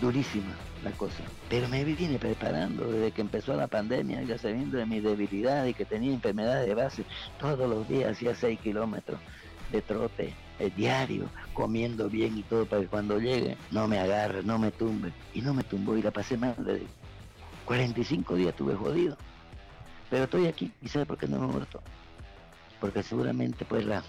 Durísima 0.00 0.54
la 0.84 0.92
cosa. 0.92 1.22
Pero 1.48 1.68
me 1.68 1.82
viene 1.84 2.18
preparando 2.18 2.90
desde 2.90 3.12
que 3.12 3.22
empezó 3.22 3.56
la 3.56 3.66
pandemia, 3.66 4.22
ya 4.22 4.38
sabiendo 4.38 4.78
de 4.78 4.86
mi 4.86 5.00
debilidad 5.00 5.64
y 5.66 5.74
que 5.74 5.84
tenía 5.84 6.12
enfermedades 6.12 6.68
de 6.68 6.74
base. 6.74 7.04
Todos 7.38 7.68
los 7.68 7.88
días 7.88 8.12
hacía 8.12 8.34
6 8.34 8.60
kilómetros 8.60 9.18
de 9.74 9.82
trote 9.82 10.34
el 10.58 10.74
diario, 10.74 11.28
comiendo 11.52 12.08
bien 12.08 12.38
y 12.38 12.42
todo 12.42 12.64
para 12.66 12.82
que 12.82 12.88
cuando 12.88 13.18
llegue 13.18 13.56
no 13.70 13.88
me 13.88 13.98
agarre, 13.98 14.42
no 14.42 14.58
me 14.58 14.70
tumbe. 14.70 15.12
Y 15.32 15.42
no 15.42 15.52
me 15.52 15.64
tumbó 15.64 15.96
y 15.96 16.02
la 16.02 16.10
pasé 16.10 16.36
mal 16.36 16.54
de 16.64 16.82
45 17.64 18.36
días 18.36 18.50
estuve 18.50 18.74
jodido. 18.74 19.16
Pero 20.10 20.24
estoy 20.24 20.46
aquí 20.46 20.72
y 20.80 20.88
¿sabe 20.88 21.06
por 21.06 21.18
qué 21.18 21.26
no 21.26 21.40
me 21.40 21.46
he 21.46 21.52
muerto? 21.52 21.82
Porque 22.80 23.02
seguramente 23.02 23.64
pues 23.64 23.84
la, 23.84 24.02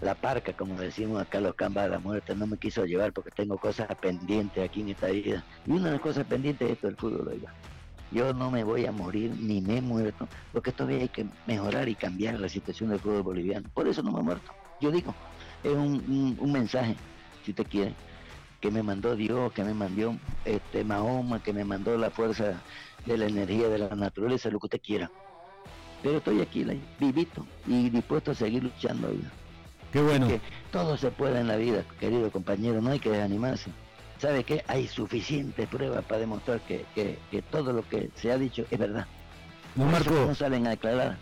la 0.00 0.14
parca, 0.14 0.52
como 0.52 0.80
decimos 0.80 1.20
acá 1.20 1.40
los 1.40 1.54
cambas 1.54 1.84
de 1.84 1.90
la 1.90 1.98
muerte, 1.98 2.34
no 2.34 2.46
me 2.46 2.56
quiso 2.56 2.86
llevar 2.86 3.12
porque 3.12 3.30
tengo 3.30 3.58
cosas 3.58 3.88
pendientes 4.00 4.64
aquí 4.64 4.80
en 4.80 4.90
esta 4.90 5.08
vida. 5.08 5.44
Y 5.66 5.72
una 5.72 5.86
de 5.86 5.92
las 5.92 6.00
cosas 6.00 6.24
pendientes 6.24 6.66
es 6.66 6.74
esto 6.74 6.86
del 6.86 6.96
fútbol, 6.96 7.28
oiga. 7.28 7.52
Yo 8.12 8.32
no 8.32 8.50
me 8.50 8.64
voy 8.64 8.86
a 8.86 8.92
morir 8.92 9.36
ni 9.38 9.60
me 9.60 9.76
he 9.76 9.82
muerto, 9.82 10.26
porque 10.52 10.72
todavía 10.72 11.02
hay 11.02 11.08
que 11.08 11.26
mejorar 11.46 11.88
y 11.88 11.94
cambiar 11.94 12.40
la 12.40 12.48
situación 12.48 12.90
del 12.90 12.98
fútbol 12.98 13.22
boliviano. 13.22 13.68
Por 13.72 13.86
eso 13.86 14.02
no 14.02 14.10
me 14.10 14.20
he 14.20 14.22
muerto. 14.22 14.50
Yo 14.80 14.90
digo, 14.90 15.14
es 15.62 15.72
un, 15.72 16.36
un, 16.38 16.52
mensaje, 16.52 16.96
si 17.44 17.50
usted 17.50 17.66
quiere, 17.66 17.94
que 18.60 18.70
me 18.70 18.82
mandó 18.82 19.14
Dios, 19.14 19.52
que 19.52 19.62
me 19.62 19.74
mandó 19.74 20.16
este 20.44 20.84
Mahoma, 20.84 21.42
que 21.42 21.52
me 21.52 21.64
mandó 21.64 21.96
la 21.96 22.10
fuerza 22.10 22.60
de 23.06 23.18
la 23.18 23.26
energía 23.26 23.68
de 23.68 23.78
la 23.78 23.94
naturaleza, 23.94 24.50
lo 24.50 24.58
que 24.58 24.66
usted 24.66 24.80
quiera. 24.80 25.10
Pero 26.02 26.18
estoy 26.18 26.40
aquí, 26.40 26.64
vivito 26.98 27.46
y 27.66 27.90
dispuesto 27.90 28.30
a 28.30 28.34
seguir 28.34 28.64
luchando. 28.64 29.08
Oiga. 29.08 29.30
Qué 29.92 30.00
bueno. 30.00 30.28
Que 30.28 30.40
todo 30.70 30.96
se 30.96 31.10
puede 31.10 31.40
en 31.40 31.48
la 31.48 31.56
vida, 31.56 31.84
querido 31.98 32.30
compañero, 32.30 32.80
no 32.80 32.90
hay 32.90 33.00
que 33.00 33.10
desanimarse. 33.10 33.70
¿Sabe 34.18 34.44
qué? 34.44 34.62
Hay 34.66 34.86
suficientes 34.86 35.66
pruebas 35.68 36.04
para 36.04 36.20
demostrar 36.20 36.60
que, 36.60 36.84
todo 37.50 37.72
lo 37.72 37.82
que 37.88 38.10
se 38.14 38.30
ha 38.30 38.38
dicho 38.38 38.64
es 38.70 38.78
verdad. 38.78 39.06
No, 39.74 39.86
Marco. 39.86 40.10
No 40.10 40.34
salen 40.34 40.66
a 40.66 40.70
declarar. 40.70 41.16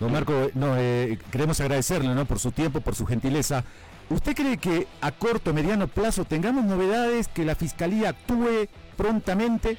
Don 0.00 0.10
Marco, 0.10 0.50
no, 0.54 0.76
eh, 0.76 1.18
queremos 1.30 1.60
agradecerle 1.60 2.24
por 2.24 2.38
su 2.38 2.50
tiempo, 2.50 2.80
por 2.80 2.94
su 2.94 3.06
gentileza. 3.06 3.64
¿Usted 4.08 4.34
cree 4.34 4.56
que 4.56 4.88
a 5.00 5.12
corto, 5.12 5.54
mediano 5.54 5.86
plazo 5.86 6.24
tengamos 6.24 6.64
novedades, 6.64 7.28
que 7.28 7.44
la 7.44 7.54
Fiscalía 7.54 8.08
actúe 8.08 8.66
prontamente? 8.96 9.76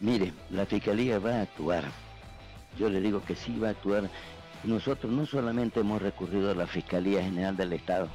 Mire, 0.00 0.32
la 0.50 0.66
Fiscalía 0.66 1.18
va 1.18 1.36
a 1.36 1.42
actuar. 1.42 1.84
Yo 2.78 2.88
le 2.88 3.00
digo 3.00 3.22
que 3.24 3.36
sí 3.36 3.56
va 3.58 3.68
a 3.68 3.70
actuar 3.70 4.10
nosotros 4.64 5.12
no 5.12 5.26
solamente 5.26 5.80
hemos 5.80 6.00
recurrido 6.00 6.50
a 6.50 6.54
la 6.54 6.66
Fiscalía 6.66 7.22
General 7.22 7.54
del 7.54 7.74
Estado, 7.74 8.08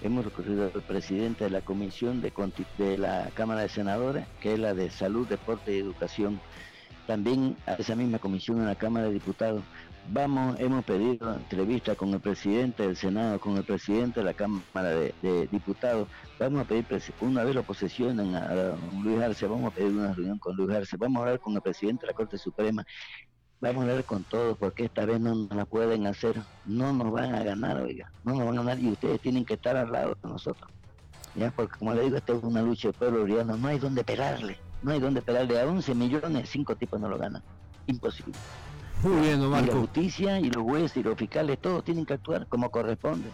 hemos 0.00 0.24
recurrido 0.24 0.70
al 0.72 0.82
presidente 0.82 1.44
de 1.44 1.50
la 1.50 1.60
Comisión 1.60 2.20
de, 2.20 2.32
de 2.78 2.98
la 2.98 3.30
Cámara 3.34 3.62
de 3.62 3.68
Senadores, 3.68 4.24
que 4.40 4.54
es 4.54 4.60
la 4.60 4.74
de 4.74 4.90
Salud, 4.90 5.26
Deporte 5.26 5.74
y 5.74 5.80
Educación, 5.80 6.40
también 7.08 7.56
a 7.66 7.72
esa 7.74 7.96
misma 7.96 8.18
comisión 8.20 8.58
en 8.58 8.66
la 8.66 8.76
Cámara 8.76 9.06
de 9.06 9.14
Diputados. 9.14 9.62
Vamos, 10.10 10.58
hemos 10.58 10.84
pedido 10.84 11.34
entrevista 11.34 11.94
con 11.94 12.14
el 12.14 12.20
presidente 12.20 12.82
del 12.82 12.96
Senado, 12.96 13.38
con 13.38 13.56
el 13.58 13.64
presidente 13.64 14.20
de 14.20 14.26
la 14.26 14.32
Cámara 14.32 14.88
de, 14.88 15.48
Diputados. 15.50 16.08
Vamos 16.38 16.62
a 16.62 16.64
pedir, 16.64 16.86
una 17.20 17.44
vez 17.44 17.54
lo 17.54 17.62
posesionen 17.62 18.34
a, 18.34 18.74
Luis 19.02 19.20
Arce, 19.20 19.46
vamos 19.46 19.70
a 19.70 19.74
pedir 19.74 19.92
una 19.92 20.14
reunión 20.14 20.38
con 20.38 20.56
Luis 20.56 20.70
Arce, 20.70 20.96
vamos 20.96 21.18
a 21.18 21.24
hablar 21.24 21.40
con 21.40 21.54
el 21.54 21.60
presidente 21.60 22.06
de 22.06 22.12
la 22.12 22.16
Corte 22.16 22.38
Suprema 22.38 22.86
Vamos 23.60 23.84
a 23.84 23.86
ver 23.88 24.04
con 24.04 24.22
todo, 24.22 24.54
porque 24.54 24.84
esta 24.84 25.04
vez 25.04 25.18
no 25.18 25.34
nos 25.34 25.50
la 25.50 25.64
pueden 25.64 26.06
hacer. 26.06 26.36
No 26.64 26.92
nos 26.92 27.10
van 27.10 27.34
a 27.34 27.42
ganar, 27.42 27.78
oiga. 27.78 28.12
No 28.22 28.34
nos 28.34 28.46
van 28.46 28.58
a 28.58 28.62
ganar 28.62 28.78
y 28.78 28.92
ustedes 28.92 29.20
tienen 29.20 29.44
que 29.44 29.54
estar 29.54 29.76
al 29.76 29.90
lado 29.90 30.16
de 30.22 30.28
nosotros. 30.28 30.70
Ya, 31.34 31.50
porque 31.50 31.76
como 31.76 31.92
le 31.92 32.02
digo, 32.02 32.16
esta 32.16 32.34
es 32.34 32.42
una 32.44 32.62
lucha 32.62 32.88
de 32.88 32.94
pueblo 32.94 33.20
boliviano. 33.20 33.56
No 33.56 33.66
hay 33.66 33.80
donde 33.80 34.04
pelarle. 34.04 34.56
No 34.80 34.92
hay 34.92 35.00
donde 35.00 35.22
pelarle. 35.22 35.60
A 35.60 35.66
11 35.66 35.92
millones, 35.96 36.48
cinco 36.48 36.76
tipos 36.76 37.00
no 37.00 37.08
lo 37.08 37.18
ganan. 37.18 37.42
Imposible. 37.88 38.34
Muy 39.02 39.20
bien, 39.22 39.48
Marco. 39.48 39.66
Y 39.66 39.74
la 39.74 39.80
justicia 39.80 40.40
y 40.40 40.50
los 40.50 40.62
jueces 40.62 40.96
y 40.96 41.02
los 41.02 41.16
fiscales, 41.16 41.58
todos 41.60 41.84
tienen 41.84 42.04
que 42.04 42.14
actuar 42.14 42.46
como 42.48 42.70
corresponde. 42.70 43.30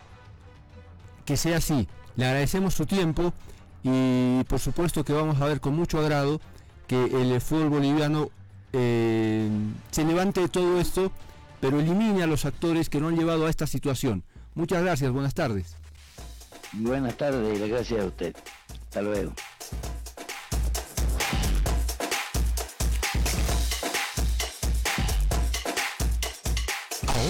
Que 1.24 1.36
sea 1.36 1.56
así. 1.56 1.88
Le 2.16 2.26
agradecemos 2.26 2.74
su 2.74 2.86
tiempo 2.86 3.32
y 3.82 4.44
por 4.44 4.60
supuesto 4.60 5.04
que 5.04 5.12
vamos 5.12 5.40
a 5.40 5.46
ver 5.46 5.60
con 5.60 5.74
mucho 5.74 5.98
agrado 5.98 6.40
que 6.86 7.04
el 7.04 7.40
fútbol 7.40 7.70
boliviano 7.70 8.30
eh, 8.72 9.48
se 9.90 10.04
levante 10.04 10.40
de 10.40 10.48
todo 10.48 10.80
esto, 10.80 11.10
pero 11.60 11.80
elimine 11.80 12.22
a 12.22 12.26
los 12.26 12.44
actores 12.44 12.90
que 12.90 13.00
no 13.00 13.08
han 13.08 13.16
llevado 13.16 13.46
a 13.46 13.50
esta 13.50 13.66
situación. 13.66 14.22
Muchas 14.54 14.82
gracias, 14.82 15.10
buenas 15.10 15.34
tardes. 15.34 15.76
Buenas 16.72 17.16
tardes 17.16 17.58
y 17.58 17.68
gracias 17.68 18.00
a 18.00 18.06
usted. 18.06 18.36
Hasta 18.88 19.02
luego. 19.02 19.32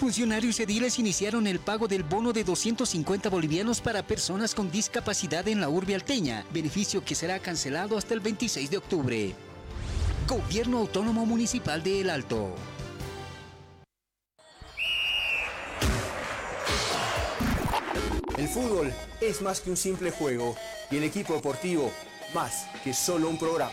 Funcionarios 0.00 0.58
ediles 0.60 0.98
iniciaron 0.98 1.46
el 1.46 1.58
pago 1.58 1.86
del 1.86 2.04
bono 2.04 2.32
de 2.32 2.42
250 2.42 3.28
bolivianos 3.28 3.82
para 3.82 4.02
personas 4.02 4.54
con 4.54 4.70
discapacidad 4.70 5.46
en 5.46 5.60
la 5.60 5.68
urbe 5.68 5.94
alteña, 5.94 6.46
beneficio 6.54 7.04
que 7.04 7.14
será 7.14 7.38
cancelado 7.38 7.98
hasta 7.98 8.14
el 8.14 8.20
26 8.20 8.70
de 8.70 8.78
octubre. 8.78 9.34
Gobierno 10.26 10.78
Autónomo 10.78 11.26
Municipal 11.26 11.82
de 11.82 12.00
El 12.00 12.08
Alto. 12.08 12.54
El 18.38 18.48
fútbol 18.48 18.94
es 19.20 19.42
más 19.42 19.60
que 19.60 19.68
un 19.68 19.76
simple 19.76 20.12
juego 20.12 20.56
y 20.90 20.96
el 20.96 21.04
equipo 21.04 21.34
deportivo 21.34 21.92
más 22.32 22.64
que 22.82 22.94
solo 22.94 23.28
un 23.28 23.36
programa. 23.36 23.72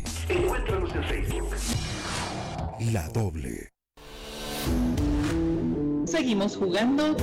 Encuéntranos 0.29 0.95
en 0.95 1.03
Facebook. 1.03 1.49
La 2.91 3.07
Doble. 3.09 3.71
Seguimos 6.05 6.57
jugando 6.57 7.15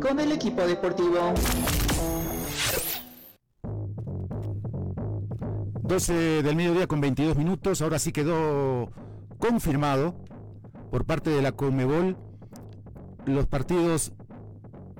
con 0.00 0.20
el 0.20 0.32
equipo 0.32 0.66
deportivo. 0.66 1.34
12 5.82 6.42
del 6.42 6.56
mediodía 6.56 6.86
con 6.86 7.00
22 7.00 7.36
minutos, 7.36 7.80
ahora 7.80 7.98
sí 7.98 8.12
quedó 8.12 8.90
confirmado 9.38 10.16
por 10.90 11.04
parte 11.04 11.30
de 11.30 11.42
la 11.42 11.52
Conmebol 11.52 12.16
los 13.24 13.46
partidos 13.46 14.12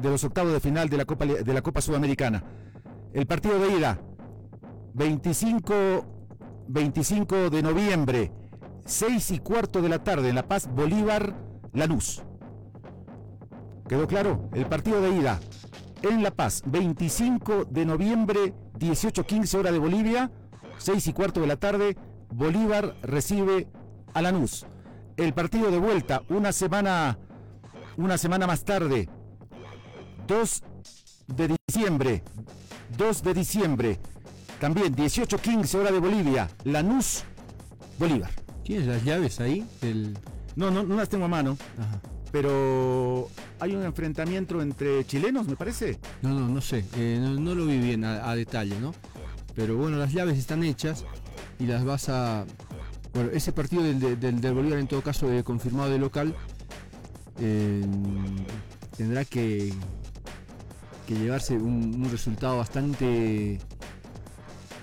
de 0.01 0.11
los 0.11 0.23
octavos 0.25 0.53
de 0.53 0.61
final 0.61 0.89
de 0.89 0.97
la 0.97 1.05
Copa, 1.05 1.27
de 1.27 1.55
la 1.55 1.63
Copa 1.63 1.81
Sudamericana. 1.81 2.45
El 3.13 3.27
partido 3.27 3.59
de 3.59 3.79
ida, 3.79 4.01
25, 4.95 6.16
25 6.69 7.51
de 7.51 7.63
noviembre, 7.63 8.33
6 8.85 9.31
y 9.33 9.39
cuarto 9.39 9.83
de 9.83 9.89
la 9.89 10.03
tarde 10.03 10.29
en 10.29 10.35
La 10.35 10.47
Paz, 10.47 10.69
Bolívar, 10.73 11.35
Lanús. 11.73 12.23
¿Quedó 13.89 14.07
claro? 14.07 14.49
El 14.53 14.67
partido 14.67 15.01
de 15.01 15.11
ida 15.11 15.41
en 16.03 16.23
La 16.23 16.31
Paz, 16.31 16.63
25 16.67 17.67
de 17.67 17.85
noviembre, 17.85 18.55
18-15 18.79 19.59
hora 19.59 19.73
de 19.73 19.79
Bolivia, 19.79 20.31
6 20.79 21.07
y 21.07 21.13
cuarto 21.13 21.41
de 21.41 21.47
la 21.47 21.57
tarde, 21.57 21.97
Bolívar 22.31 22.97
recibe 23.03 23.69
a 24.15 24.23
Lanús. 24.23 24.67
El 25.17 25.33
partido 25.35 25.71
de 25.71 25.79
vuelta, 25.79 26.23
una 26.29 26.53
semana, 26.53 27.19
una 27.97 28.19
semana 28.19 28.47
más 28.47 28.65
tarde, 28.65 29.09
2 30.27 30.63
de 31.29 31.57
diciembre, 31.67 32.23
2 32.97 33.23
de 33.23 33.35
diciembre, 33.35 33.99
también 34.61 34.95
18-15 34.95 35.75
hora 35.75 35.93
de 35.93 35.99
Bolivia, 35.99 36.49
Lanús, 36.65 37.25
Bolívar. 37.99 38.31
¿Tienes 38.65 38.87
las 38.87 39.05
llaves 39.05 39.41
ahí? 39.41 39.65
No, 40.57 40.71
no, 40.71 40.83
no 40.83 40.97
las 40.97 41.09
tengo 41.09 41.27
a 41.27 41.29
mano. 41.29 41.57
Pero 42.33 43.29
hay 43.61 43.75
un 43.75 43.85
enfrentamiento 43.85 44.61
entre 44.61 45.05
chilenos, 45.07 45.47
me 45.47 45.57
parece. 45.57 45.99
No, 46.23 46.31
no, 46.31 46.49
no 46.49 46.61
sé. 46.61 46.85
Eh, 46.97 47.19
no, 47.21 47.55
lo 47.55 47.67
vi 47.67 47.79
bien 47.79 48.05
a, 48.05 48.35
detalle, 48.35 48.79
¿no? 48.81 48.93
Pero 49.55 49.77
bueno, 49.77 49.97
las 49.97 50.13
llaves 50.13 50.39
están 50.39 50.65
hechas 50.65 51.05
y 51.59 51.67
las 51.67 51.85
vas 51.85 52.09
a. 52.09 52.45
Bueno, 53.15 53.31
ese 53.33 53.53
partido 53.53 53.83
del, 53.83 54.21
del, 54.21 54.55
Bolívar, 54.55 54.79
en 54.79 54.89
todo 54.89 55.01
caso, 55.01 55.33
eh, 55.33 55.43
confirmado 55.43 55.89
de 55.89 55.99
local, 55.99 56.35
eh, 57.41 57.83
tendrá 58.97 59.25
que, 59.25 59.73
que 61.07 61.15
llevarse 61.15 61.57
un, 61.57 62.07
resultado 62.11 62.59
bastante 62.59 63.59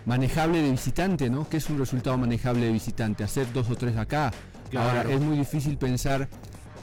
manejable 0.06 0.62
de 0.62 0.72
visitante, 0.72 1.30
¿no? 1.30 1.48
Que 1.48 1.58
es 1.58 1.70
un 1.70 1.78
resultado 1.78 2.18
manejable 2.18 2.66
de 2.66 2.72
visitante? 2.72 3.24
Hacer 3.24 3.52
dos 3.54 3.70
o 3.70 3.76
tres 3.76 3.98
acá. 3.98 4.32
Ahora, 4.76 5.04
es 5.04 5.22
muy 5.22 5.38
difícil 5.38 5.78
pensar 5.78 6.28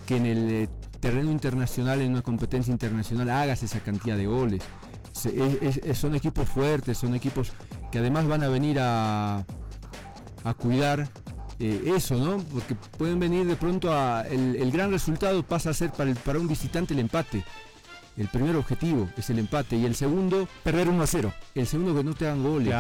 que 0.07 0.17
en 0.17 0.27
el 0.27 0.51
eh, 0.51 0.69
terreno 1.01 1.31
internacional, 1.31 2.01
en 2.01 2.13
una 2.13 2.23
competencia 2.23 2.71
internacional, 2.71 3.29
hagas 3.31 3.63
esa 3.63 3.81
cantidad 3.81 4.17
de 4.17 4.27
goles. 4.27 4.63
son 5.95 6.15
equipos 6.15 6.49
fuertes, 6.49 6.99
son 6.99 7.15
equipos 7.15 7.53
que 7.91 7.99
además 7.99 8.27
van 8.27 8.45
a 8.45 8.49
venir 8.49 8.79
a, 8.81 9.45
a 10.45 10.55
cuidar 10.55 11.09
eh, 11.59 11.93
eso, 11.95 12.17
¿no? 12.17 12.39
Porque 12.39 12.75
pueden 12.97 13.21
venir 13.21 13.47
de 13.47 13.55
pronto 13.55 13.93
a. 13.93 14.23
El, 14.23 14.71
gran 14.73 14.91
resultado 14.91 15.43
pasa 15.43 15.71
a 15.71 15.75
ser 15.75 15.91
para, 15.91 16.15
para 16.15 16.39
un 16.39 16.49
visitante 16.49 16.95
el 16.95 17.01
empate. 17.01 17.45
El 18.21 18.29
primer 18.29 18.55
objetivo 18.55 19.09
es 19.17 19.31
el 19.31 19.39
empate 19.39 19.79
y 19.79 19.87
el 19.87 19.95
segundo... 19.95 20.47
Perder 20.63 20.91
1 20.91 21.03
a 21.03 21.07
0. 21.07 21.33
El 21.55 21.67
segundo 21.67 21.97
que 21.97 22.05
no 22.05 22.13
te 22.13 22.27
hagan 22.27 22.43
goles. 22.43 22.71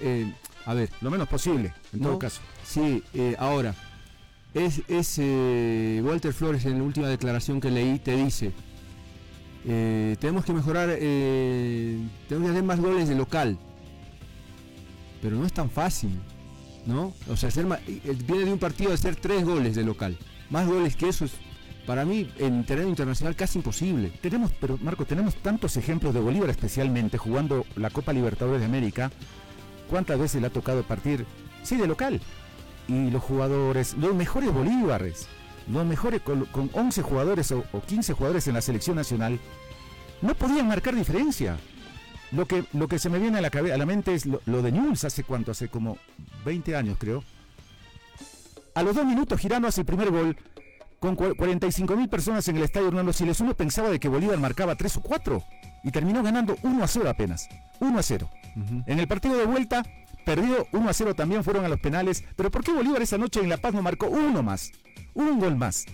Eh, 0.00 0.32
a 0.64 0.72
ver. 0.72 0.88
Lo 1.02 1.10
menos 1.10 1.28
posible, 1.28 1.74
en 1.92 2.00
todo 2.00 2.18
caso. 2.18 2.40
Sí, 2.64 3.04
eh, 3.12 3.36
ahora, 3.38 3.74
es, 4.54 4.80
eh, 5.18 6.02
Walter 6.02 6.32
Flores 6.32 6.64
en 6.64 6.78
la 6.78 6.84
última 6.84 7.06
declaración 7.06 7.60
que 7.60 7.70
leí 7.70 7.98
te 7.98 8.16
dice, 8.16 8.50
tenemos 9.62 10.46
que 10.46 10.54
mejorar, 10.54 10.88
tenemos 10.88 12.10
que 12.28 12.48
hacer 12.48 12.62
más 12.62 12.80
goles 12.80 13.10
de 13.10 13.14
local. 13.14 13.58
Pero 15.20 15.36
no 15.36 15.44
es 15.44 15.52
tan 15.52 15.68
fácil, 15.68 16.18
¿no? 16.86 17.12
O 17.28 17.36
sea, 17.36 17.50
hacer 17.50 17.66
viene 18.26 18.46
de 18.46 18.52
un 18.54 18.58
partido 18.58 18.88
de 18.88 18.94
hacer 18.94 19.16
tres 19.16 19.44
goles 19.44 19.76
de 19.76 19.84
local. 19.84 20.16
Más 20.48 20.66
goles 20.66 20.96
que 20.96 21.10
eso 21.10 21.26
es 21.26 21.32
para 21.88 22.04
mí 22.04 22.30
en 22.36 22.64
terreno 22.64 22.90
internacional 22.90 23.34
casi 23.34 23.60
imposible. 23.60 24.12
Tenemos, 24.20 24.52
pero 24.60 24.76
Marco, 24.82 25.06
tenemos 25.06 25.34
tantos 25.36 25.74
ejemplos 25.78 26.12
de 26.12 26.20
Bolívar 26.20 26.50
especialmente 26.50 27.16
jugando 27.16 27.64
la 27.76 27.88
Copa 27.88 28.12
Libertadores 28.12 28.60
de 28.60 28.66
América. 28.66 29.10
¿Cuántas 29.88 30.18
veces 30.18 30.42
le 30.42 30.48
ha 30.48 30.50
tocado 30.50 30.82
partir? 30.82 31.24
Sí, 31.62 31.76
de 31.76 31.86
local. 31.86 32.20
Y 32.88 33.10
los 33.10 33.22
jugadores, 33.22 33.94
los 33.94 34.14
mejores 34.14 34.52
Bolívares, 34.52 35.28
los 35.66 35.86
mejores 35.86 36.20
con, 36.20 36.46
11 36.74 37.00
jugadores 37.00 37.52
o, 37.52 37.64
15 37.86 38.12
jugadores 38.12 38.46
en 38.48 38.54
la 38.54 38.60
selección 38.60 38.96
nacional, 38.96 39.40
no 40.20 40.34
podían 40.34 40.68
marcar 40.68 40.94
diferencia. 40.94 41.56
Lo 42.32 42.44
que, 42.44 42.64
lo 42.74 42.86
que 42.86 42.98
se 42.98 43.08
me 43.08 43.18
viene 43.18 43.38
a 43.38 43.40
la, 43.40 43.48
a 43.48 43.78
la 43.78 43.86
mente 43.86 44.12
es 44.12 44.26
lo, 44.26 44.60
de 44.60 44.72
Newell's 44.72 45.04
hace 45.04 45.24
cuánto, 45.24 45.52
hace 45.52 45.68
como 45.68 45.96
20 46.44 46.76
años 46.76 46.98
creo. 47.00 47.24
A 48.74 48.82
los 48.82 48.94
dos 48.94 49.06
minutos 49.06 49.40
Girano 49.40 49.68
hace 49.68 49.80
el 49.80 49.86
primer 49.86 50.10
gol 50.10 50.36
con 50.98 51.14
45 51.14 51.96
mil 51.96 52.08
personas 52.08 52.48
en 52.48 52.56
el 52.56 52.64
estadio 52.64 52.88
Hernando 52.88 53.12
Siles, 53.12 53.40
uno 53.40 53.54
pensaba 53.54 53.88
de 53.88 54.00
que 54.00 54.08
Bolívar 54.08 54.38
marcaba 54.38 54.74
3 54.74 54.96
o 54.96 55.00
4 55.00 55.44
y 55.84 55.90
terminó 55.90 56.22
ganando 56.22 56.56
1 56.62 56.84
a 56.84 56.88
0 56.88 57.08
apenas. 57.08 57.48
1 57.80 57.98
a 57.98 58.02
0. 58.02 58.28
En 58.86 58.98
el 58.98 59.06
partido 59.06 59.36
de 59.36 59.46
vuelta, 59.46 59.84
perdió 60.26 60.66
1 60.72 60.88
a 60.88 60.92
0 60.92 61.14
también, 61.14 61.44
fueron 61.44 61.64
a 61.64 61.68
los 61.68 61.78
penales. 61.78 62.24
Pero 62.34 62.50
¿por 62.50 62.64
qué 62.64 62.72
Bolívar 62.72 63.00
esa 63.02 63.16
noche 63.16 63.40
en 63.40 63.48
La 63.48 63.58
Paz 63.58 63.74
no 63.74 63.82
marcó 63.82 64.08
uno 64.08 64.42
más? 64.42 64.72
Un 65.14 65.38
gol 65.38 65.56
más. 65.56 65.86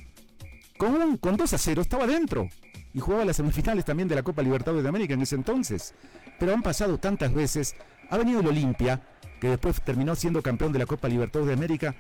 Con, 0.79 0.95
un, 0.95 1.19
con 1.19 1.37
2 1.37 1.53
a 1.53 1.59
0 1.59 1.83
estaba 1.83 2.07
dentro. 2.07 2.49
Y 2.95 3.01
jugaba 3.01 3.27
las 3.27 3.37
semifinales 3.37 3.85
también 3.85 4.09
de 4.09 4.15
la 4.15 4.23
Copa 4.23 4.43
Libertadores 4.43 4.85
de 4.85 4.89
América 4.89 5.15
en 5.15 5.23
ese 5.23 5.35
entonces. 5.35 5.95
Pero 6.39 6.55
han 6.55 6.63
pasado 6.63 6.97
tantas 6.99 7.35
veces. 7.35 7.77
Ha 8.09 8.17
venido 8.17 8.41
el 8.41 8.47
Olimpia, 8.47 9.03
que 9.41 9.49
después 9.49 9.83
terminó 9.83 10.15
siendo 10.15 10.41
campeón 10.41 10.73
de 10.73 10.79
la 10.79 10.87
Copa 10.87 11.09
Libertadores 11.09 11.49
de 11.49 11.55
América, 11.55 11.95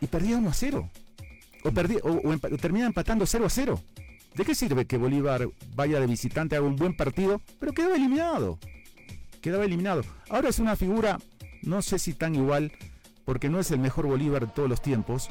y 0.00 0.06
perdió 0.06 0.38
1 0.38 0.48
a 0.48 0.54
0 0.54 0.90
o, 1.64 2.56
termina 2.58 2.86
empatando 2.86 3.26
0 3.26 3.46
a 3.46 3.50
0. 3.50 3.80
¿De 4.34 4.44
qué 4.44 4.54
sirve 4.54 4.84
que 4.86 4.96
Bolívar 4.96 5.48
vaya 5.74 6.00
de 6.00 6.06
visitante, 6.06 6.56
haga 6.56 6.66
un 6.66 6.76
buen 6.76 6.96
partido, 6.96 7.40
pero 7.58 7.72
quedaba 7.72 7.96
eliminado? 7.96 8.58
Quedaba 9.40 9.64
eliminado. 9.64 10.02
Ahora 10.28 10.48
es 10.48 10.58
una 10.58 10.76
figura, 10.76 11.18
no 11.62 11.82
sé 11.82 11.98
si 11.98 12.14
tan 12.14 12.34
igual, 12.34 12.72
porque 13.24 13.48
no 13.48 13.60
es 13.60 13.70
el 13.70 13.78
mejor 13.78 14.06
Bolívar 14.06 14.46
de 14.46 14.52
todos 14.52 14.68
los 14.68 14.82
tiempos, 14.82 15.28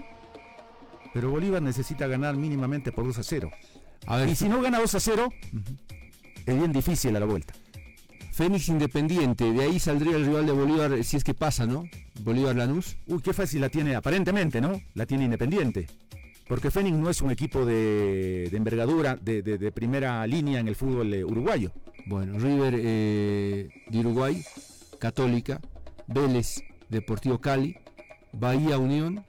pero 1.14 1.30
Bolívar 1.30 1.62
necesita 1.62 2.08
ganar 2.08 2.36
mínimamente 2.36 2.92
por 2.92 3.06
2 3.06 3.20
a 3.20 3.24
0. 3.24 3.52
y 4.30 4.36
si 4.36 4.50
no 4.50 4.62
gana 4.62 4.80
2 4.80 4.96
a 4.96 5.00
0, 5.00 5.30
es 6.46 6.58
bien 6.58 6.72
difícil 6.72 7.16
a 7.16 7.20
la 7.20 7.26
vuelta. 7.26 7.54
Fénix 8.32 8.68
Independiente, 8.70 9.52
de 9.52 9.62
ahí 9.62 9.80
saldría 9.80 10.16
el 10.16 10.26
rival 10.26 10.48
de 10.48 10.54
Bolívar 10.54 11.04
si 11.04 11.18
es 11.18 11.24
que 11.24 11.36
pasa, 11.36 11.68
¿no? 11.68 11.84
Bolívar 12.22 12.56
Lanús. 12.56 12.98
Uy, 13.06 13.22
qué 13.22 13.32
fácil 13.32 13.62
la 13.62 13.70
tiene, 13.70 13.96
aparentemente, 13.96 14.60
¿no? 14.60 14.82
La 14.96 15.06
tiene 15.06 15.26
Independiente. 15.26 15.88
Porque 16.54 16.70
Fénix 16.70 16.96
no 16.96 17.10
es 17.10 17.20
un 17.20 17.32
equipo 17.32 17.66
de, 17.66 18.48
envergadura, 18.54 19.16
de, 19.16 19.72
primera 19.72 20.28
línea 20.28 20.60
en 20.60 20.68
el 20.68 20.76
fútbol 20.76 21.12
eh, 21.12 21.26
uruguayo. 21.26 21.72
Bueno, 22.06 22.38
River 22.38 22.76
eh, 22.78 23.70
de 23.88 24.00
Uruguay, 24.00 24.46
Católica, 25.00 25.60
Vélez, 26.06 26.62
Deportivo 26.90 27.42
Cali, 27.42 27.78
Bahía 28.34 28.78
Unión, 28.78 29.26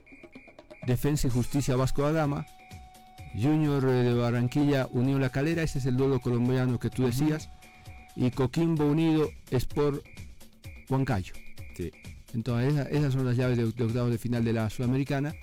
Defensa 0.85 1.27
y 1.27 1.31
Justicia 1.31 1.75
Vasco 1.75 2.03
da 2.03 2.11
Gama, 2.11 2.45
Junior 3.33 3.83
eh, 3.85 4.03
de 4.03 4.13
Barranquilla, 4.13 4.87
Unión 4.91 5.19
La 5.19 5.31
Calera, 5.31 5.63
ese 5.63 5.79
es 5.79 5.87
el 5.87 5.97
duelo 5.97 6.19
colombiano 6.19 6.79
que 6.79 6.91
tú 6.91 7.07
decías, 7.07 7.49
y 8.15 8.29
Coquimbo 8.29 8.85
Unido, 8.85 9.31
Sport 9.49 10.05
Huancayo. 10.91 11.33
Sí. 11.75 11.91
Entonces 12.35 12.85
esas, 12.91 13.13
son 13.13 13.25
las 13.25 13.35
llaves 13.35 13.57
de, 13.57 13.63
de 13.71 13.83
octavos 13.83 14.11
de 14.11 14.19
final 14.19 14.45
de 14.45 14.53
la 14.53 14.69
Sudamericana. 14.69 15.33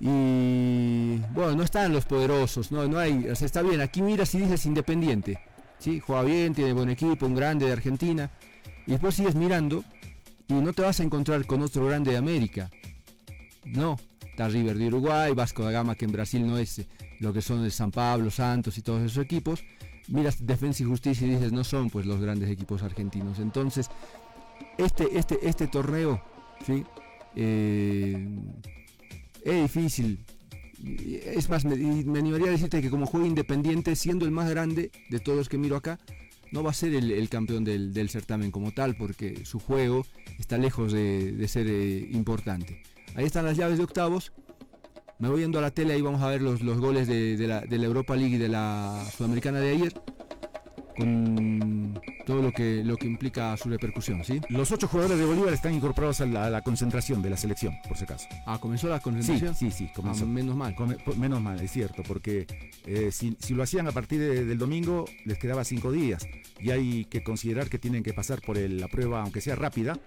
Y 0.00 1.18
bueno, 1.32 1.54
no 1.56 1.62
están 1.62 1.92
los 1.92 2.04
poderosos, 2.04 2.72
no, 2.72 2.86
no 2.88 2.98
hay, 2.98 3.28
o 3.28 3.36
sea, 3.36 3.46
está 3.46 3.62
bien, 3.62 3.80
aquí 3.80 4.02
miras 4.02 4.34
y 4.34 4.40
dices 4.40 4.66
independiente, 4.66 5.38
¿sí? 5.78 6.00
juega 6.00 6.22
bien, 6.22 6.52
tiene 6.52 6.72
buen 6.72 6.90
equipo, 6.90 7.26
un 7.26 7.34
grande 7.34 7.66
de 7.66 7.72
Argentina, 7.72 8.30
y 8.86 8.92
después 8.92 9.14
sigues 9.14 9.34
mirando 9.34 9.84
y 10.48 10.54
no 10.54 10.72
te 10.72 10.82
vas 10.82 11.00
a 11.00 11.04
encontrar 11.04 11.46
con 11.46 11.62
otro 11.62 11.86
grande 11.86 12.10
de 12.10 12.16
América. 12.16 12.70
No, 13.64 13.98
está 14.20 14.48
River 14.48 14.76
de 14.76 14.88
Uruguay, 14.88 15.32
Vasco 15.32 15.64
da 15.64 15.70
Gama 15.70 15.94
que 15.94 16.04
en 16.04 16.12
Brasil 16.12 16.46
no 16.46 16.58
es 16.58 16.86
lo 17.20 17.32
que 17.32 17.40
son 17.40 17.64
el 17.64 17.72
San 17.72 17.90
Pablo, 17.90 18.30
Santos 18.30 18.76
y 18.76 18.82
todos 18.82 19.02
esos 19.02 19.24
equipos. 19.24 19.64
Miras 20.08 20.44
Defensa 20.44 20.82
y 20.82 20.86
Justicia 20.86 21.26
y 21.26 21.30
dices, 21.30 21.52
no 21.52 21.64
son 21.64 21.88
pues 21.88 22.04
los 22.04 22.20
grandes 22.20 22.50
equipos 22.50 22.82
argentinos. 22.82 23.38
Entonces, 23.38 23.88
este, 24.76 25.18
este, 25.18 25.48
este 25.48 25.66
torneo, 25.66 26.22
¿sí? 26.66 26.84
Eh, 27.36 28.28
es 29.44 29.62
difícil. 29.62 30.24
Es 31.24 31.48
más, 31.48 31.64
me, 31.64 31.74
animaría 31.74 32.48
a 32.48 32.50
decirte 32.50 32.82
que 32.82 32.90
como 32.90 33.06
juega 33.06 33.26
independiente, 33.26 33.94
siendo 33.96 34.24
el 34.24 34.30
más 34.30 34.50
grande 34.50 34.90
de 35.08 35.20
todos 35.20 35.38
los 35.38 35.48
que 35.48 35.58
miro 35.58 35.76
acá, 35.76 35.98
no 36.52 36.62
va 36.62 36.70
a 36.70 36.74
ser 36.74 36.94
el, 36.94 37.28
campeón 37.28 37.64
del, 37.64 38.08
certamen 38.10 38.50
como 38.50 38.72
tal, 38.72 38.96
porque 38.96 39.44
su 39.44 39.58
juego 39.58 40.04
está 40.38 40.58
lejos 40.58 40.92
de, 40.92 41.46
ser 41.48 41.66
eh, 41.68 42.08
importante. 42.12 42.82
Ahí 43.14 43.24
están 43.24 43.44
las 43.44 43.56
llaves 43.56 43.78
de 43.78 43.84
octavos. 43.84 44.32
Me 45.18 45.28
voy 45.28 45.40
yendo 45.40 45.58
a 45.58 45.62
la 45.62 45.70
tele, 45.70 45.94
ahí 45.94 46.02
vamos 46.02 46.22
a 46.22 46.28
ver 46.28 46.42
los, 46.42 46.60
los 46.60 46.78
goles 46.78 47.06
de, 47.06 47.36
la, 47.46 47.64
Europa 47.84 48.16
League 48.16 48.34
y 48.34 48.38
de 48.38 48.48
la 48.48 49.06
Sudamericana 49.16 49.60
de 49.60 49.70
ayer. 49.70 49.92
Con 50.96 52.00
todo 52.26 52.42
lo 52.42 52.52
que, 52.52 52.82
lo 52.84 52.96
que 52.96 53.06
implica 53.06 53.56
su 53.56 53.68
repercusión, 53.68 54.24
¿sí? 54.24 54.40
Los 54.48 54.70
ocho 54.72 54.88
jugadores 54.88 55.18
de 55.18 55.24
Bolívar 55.24 55.52
están 55.52 55.74
incorporados 55.74 56.20
a 56.20 56.26
la, 56.26 56.46
a 56.46 56.50
la 56.50 56.62
concentración 56.62 57.20
de 57.22 57.30
la 57.30 57.36
selección, 57.36 57.74
por 57.86 57.96
si 57.96 58.04
acaso. 58.04 58.26
Ah, 58.46 58.58
¿comenzó 58.60 58.88
la 58.88 58.98
Sí, 58.98 59.04
concentración? 59.04 59.54
sí, 59.54 59.70
sí, 59.70 59.90
comenzó. 59.94 60.24
Ah, 60.24 60.28
menos 60.28 60.56
mal. 60.56 60.74
Come- 60.74 60.96
menos 61.18 61.40
mal, 61.40 61.60
es 61.60 61.70
cierto, 61.70 62.02
porque 62.06 62.46
eh, 62.86 63.10
si, 63.12 63.36
si 63.40 63.54
lo 63.54 63.62
hacían 63.62 63.86
a 63.88 63.92
partir 63.92 64.20
de- 64.20 64.44
del 64.44 64.58
domingo, 64.58 65.04
les 65.24 65.38
quedaba 65.38 65.64
cinco 65.64 65.92
días. 65.92 66.26
Y 66.60 66.70
hay 66.70 67.04
que 67.06 67.22
considerar 67.22 67.68
que 67.68 67.78
tienen 67.78 68.02
que 68.02 68.12
pasar 68.14 68.40
por 68.40 68.56
el- 68.58 68.80
la 68.80 68.88
prueba, 68.88 69.22
aunque 69.22 69.40
sea 69.40 69.56
rápida, 69.56 69.98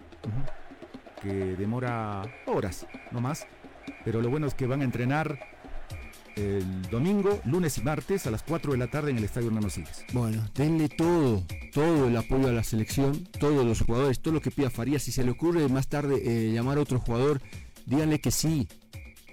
que 1.21 1.29
demora 1.33 2.23
horas, 2.45 2.85
no 3.11 3.21
más. 3.21 3.45
Pero 4.03 4.21
lo 4.21 4.29
bueno 4.29 4.47
es 4.47 4.53
que 4.53 4.67
van 4.67 4.81
a 4.81 4.83
entrenar 4.83 5.39
el 6.37 6.83
domingo, 6.89 7.39
lunes 7.45 7.77
y 7.77 7.81
martes 7.81 8.25
a 8.27 8.31
las 8.31 8.43
4 8.43 8.71
de 8.71 8.77
la 8.77 8.87
tarde 8.87 9.11
en 9.11 9.17
el 9.17 9.23
Estadio 9.23 9.47
Hernando 9.47 9.69
Siles. 9.69 10.05
Bueno, 10.13 10.47
denle 10.55 10.87
todo, 10.89 11.43
todo 11.73 12.07
el 12.07 12.15
apoyo 12.15 12.47
a 12.47 12.51
la 12.51 12.63
selección, 12.63 13.27
todos 13.39 13.65
los 13.65 13.81
jugadores, 13.81 14.19
todo 14.21 14.33
lo 14.35 14.41
que 14.41 14.51
pida 14.51 14.69
Farías. 14.69 15.03
Si 15.03 15.11
se 15.11 15.23
le 15.23 15.31
ocurre 15.31 15.67
más 15.67 15.87
tarde 15.87 16.21
eh, 16.23 16.51
llamar 16.53 16.77
a 16.77 16.81
otro 16.81 16.99
jugador, 16.99 17.41
díganle 17.85 18.19
que 18.19 18.31
sí. 18.31 18.67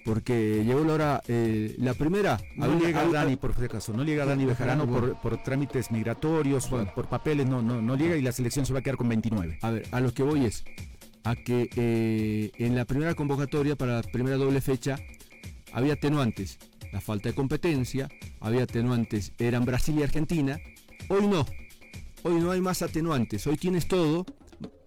Porque 0.05 0.63
llegó 0.67 0.85
la 0.85 0.93
hora, 0.93 1.23
eh, 1.29 1.75
la 1.79 1.95
primera... 1.95 2.39
No 2.57 2.67
había- 2.67 2.89
llega 2.89 3.01
había- 3.01 3.21
Dani, 3.21 3.37
por 3.37 3.53
acaso, 3.53 3.95
no 3.95 4.05
llega 4.05 4.27
Dani 4.27 4.45
Bejarano 4.45 4.87
por, 4.87 5.19
por 5.19 5.43
trámites 5.43 5.91
migratorios, 5.91 6.67
por, 6.67 6.93
por 6.93 7.09
papeles, 7.09 7.47
no, 7.47 7.63
no, 7.63 7.81
no 7.81 7.97
llega 7.97 8.15
y 8.15 8.21
la 8.21 8.33
selección 8.33 8.67
se 8.67 8.75
va 8.75 8.81
a 8.81 8.83
quedar 8.83 8.99
con 8.99 9.09
29. 9.09 9.59
A 9.63 9.71
ver, 9.71 9.89
a 9.93 10.01
lo 10.01 10.13
que 10.13 10.23
voy 10.23 10.45
es 10.45 10.63
a 11.25 11.35
que 11.37 11.71
eh, 11.75 12.51
en 12.59 12.77
la 12.77 12.85
primera 12.85 13.15
convocatoria 13.15 13.77
para 13.77 13.95
la 13.95 14.03
primera 14.03 14.37
doble 14.37 14.61
fecha 14.61 14.97
había 15.73 15.95
atenuantes. 15.95 16.59
La 16.95 17.01
falta 17.01 17.29
de 17.29 17.35
competencia, 17.35 18.09
había 18.39 18.63
atenuantes, 18.63 19.33
eran 19.41 19.65
Brasil 19.65 19.99
y 19.99 20.05
Argentina. 20.05 20.61
Hoy 21.09 21.27
no, 21.27 21.45
hoy 22.23 22.35
no 22.35 22.53
hay 22.53 22.61
más 22.61 22.83
atenuantes, 22.83 23.45
hoy 23.49 23.57
tienes 23.57 23.89
todo. 23.89 24.25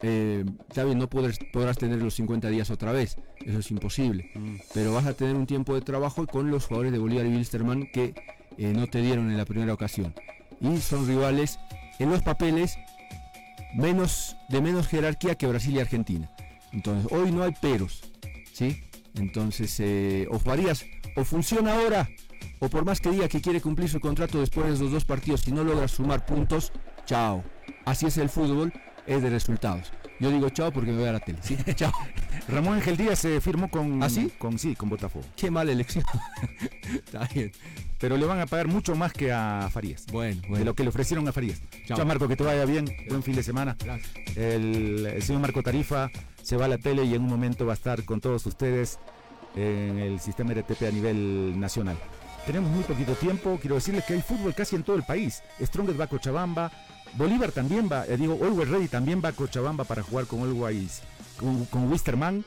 Eh, 0.01 0.45
está 0.69 0.85
bien, 0.85 0.99
no 0.99 1.09
podrás, 1.09 1.37
podrás 1.51 1.77
tener 1.77 2.01
los 2.01 2.13
50 2.13 2.47
días 2.47 2.71
otra 2.71 2.93
vez, 2.93 3.17
eso 3.45 3.59
es 3.59 3.71
imposible. 3.71 4.31
Pero 4.73 4.93
vas 4.93 5.05
a 5.05 5.15
tener 5.15 5.35
un 5.35 5.45
tiempo 5.45 5.75
de 5.75 5.81
trabajo 5.81 6.25
con 6.25 6.49
los 6.49 6.65
jugadores 6.65 6.93
de 6.93 6.97
Bolívar 6.97 7.25
y 7.25 7.29
Wilstermann 7.35 7.89
que 7.91 8.13
eh, 8.57 8.71
no 8.73 8.87
te 8.87 9.01
dieron 9.01 9.29
en 9.29 9.35
la 9.35 9.43
primera 9.43 9.73
ocasión. 9.73 10.13
Y 10.61 10.77
son 10.77 11.05
rivales 11.07 11.59
en 11.99 12.09
los 12.09 12.21
papeles 12.21 12.77
menos, 13.75 14.37
de 14.47 14.61
menos 14.61 14.87
jerarquía 14.87 15.35
que 15.35 15.45
Brasil 15.45 15.75
y 15.75 15.79
Argentina. 15.81 16.31
Entonces, 16.71 17.11
hoy 17.11 17.33
no 17.33 17.43
hay 17.43 17.51
peros, 17.51 18.01
¿sí? 18.53 18.81
Entonces, 19.15 19.77
eh, 19.81 20.25
o 20.31 20.39
Farías, 20.39 20.85
o 21.17 21.23
funciona 21.25 21.73
ahora, 21.73 22.07
o 22.59 22.69
por 22.69 22.85
más 22.85 23.01
que 23.01 23.09
diga 23.09 23.27
que 23.27 23.41
quiere 23.41 23.59
cumplir 23.59 23.89
su 23.89 23.99
contrato 23.99 24.39
después 24.39 24.67
de 24.67 24.73
esos 24.75 24.91
dos 24.91 25.03
partidos, 25.03 25.41
si 25.41 25.51
no 25.51 25.63
logra 25.63 25.87
sumar 25.87 26.25
puntos, 26.25 26.71
chao. 27.05 27.43
Así 27.85 28.05
es 28.05 28.17
el 28.17 28.29
fútbol, 28.29 28.71
es 29.07 29.21
de 29.21 29.29
resultados. 29.29 29.91
Yo 30.19 30.31
digo 30.31 30.49
chao 30.49 30.71
porque 30.71 30.91
me 30.91 30.99
voy 30.99 31.09
a 31.09 31.13
la 31.13 31.19
tele, 31.19 31.39
¿sí? 31.41 31.57
chao. 31.75 31.91
Ramón 32.47 32.75
Ángel 32.75 32.97
Díaz 32.97 33.19
se 33.19 33.41
firmó 33.41 33.69
con, 33.69 34.01
¿Ah, 34.01 34.09
sí? 34.09 34.31
con 34.37 34.57
sí, 34.57 34.75
con 34.75 34.89
Botafogo. 34.89 35.25
Qué 35.35 35.51
mala 35.51 35.71
elección. 35.71 36.03
Está 37.05 37.27
bien. 37.33 37.51
Pero 37.99 38.15
le 38.15 38.25
van 38.25 38.39
a 38.39 38.45
pagar 38.45 38.67
mucho 38.67 38.95
más 38.95 39.11
que 39.11 39.31
a 39.31 39.69
Farías. 39.71 40.05
Bueno, 40.11 40.41
De 40.41 40.47
bueno. 40.49 40.65
lo 40.65 40.73
que 40.75 40.83
le 40.83 40.89
ofrecieron 40.89 41.27
a 41.27 41.31
Farías. 41.31 41.61
Chao. 41.87 41.97
Chao, 41.97 42.05
Marco, 42.05 42.27
que 42.27 42.35
te 42.35 42.43
vaya 42.43 42.63
bien. 42.65 42.85
Buen 43.09 43.23
fin 43.23 43.35
de 43.35 43.43
semana. 43.43 43.75
Gracias. 43.83 44.09
El, 44.35 45.05
el 45.05 45.21
señor 45.23 45.41
Marco 45.41 45.61
Tarifa 45.63 46.09
se 46.43 46.57
va 46.57 46.65
a 46.65 46.67
la 46.67 46.77
tele 46.77 47.03
y 47.05 47.13
en 47.15 47.21
un 47.23 47.29
momento 47.29 47.65
va 47.65 47.73
a 47.73 47.75
estar 47.75 48.03
con 48.05 48.21
todos 48.21 48.45
ustedes 48.45 48.99
en 49.57 49.97
el 49.99 50.19
sistema 50.19 50.53
RTP 50.53 50.83
a 50.83 50.91
nivel 50.91 51.59
nacional. 51.59 51.97
Tenemos 52.45 52.69
muy 52.71 52.83
poquito 52.83 53.13
tiempo. 53.15 53.57
Quiero 53.59 53.75
decirles 53.75 54.05
que 54.05 54.13
hay 54.13 54.21
fútbol 54.21 54.53
casi 54.53 54.75
en 54.75 54.83
todo 54.83 54.95
el 54.95 55.03
país. 55.03 55.41
Strongest 55.61 55.99
va 55.99 56.05
a 56.05 56.07
Cochabamba. 56.07 56.71
Bolívar 57.15 57.51
también 57.51 57.89
va, 57.91 58.05
eh, 58.05 58.17
digo, 58.17 58.37
Always 58.41 58.69
Ready 58.69 58.87
también 58.87 59.21
va 59.23 59.29
a 59.29 59.33
Cochabamba 59.33 59.83
para 59.85 60.03
jugar 60.03 60.27
con 60.27 60.41
Always, 60.41 61.01
con, 61.37 61.65
con 61.65 61.91
Wisterman. 61.91 62.45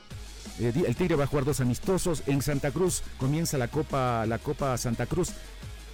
Eh, 0.59 0.71
el 0.87 0.95
Tigre 0.95 1.15
va 1.15 1.25
a 1.25 1.27
jugar 1.27 1.45
dos 1.45 1.59
amistosos. 1.61 2.23
En 2.27 2.41
Santa 2.41 2.71
Cruz 2.71 3.03
comienza 3.17 3.57
la 3.57 3.67
Copa, 3.67 4.25
la 4.25 4.37
Copa 4.39 4.77
Santa 4.77 5.05
Cruz. 5.05 5.31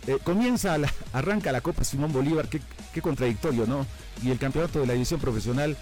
Eh, 0.06 0.20
comienza, 0.24 0.78
la- 0.78 0.94
arranca 1.14 1.52
la 1.52 1.62
Copa 1.62 1.84
Simón 1.84 2.14
Bolívar, 2.14 2.48
qué 2.48 3.02
contradictorio, 3.02 3.66
¿no? 3.66 3.86
Y 4.24 4.30
el 4.32 4.38
campeonato 4.38 4.80
de 4.80 4.88
la 4.88 4.94
división 4.94 5.20
profesional, 5.20 5.76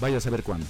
vaya 0.00 0.16
a 0.18 0.20
saber 0.20 0.42
cuándo. 0.42 0.66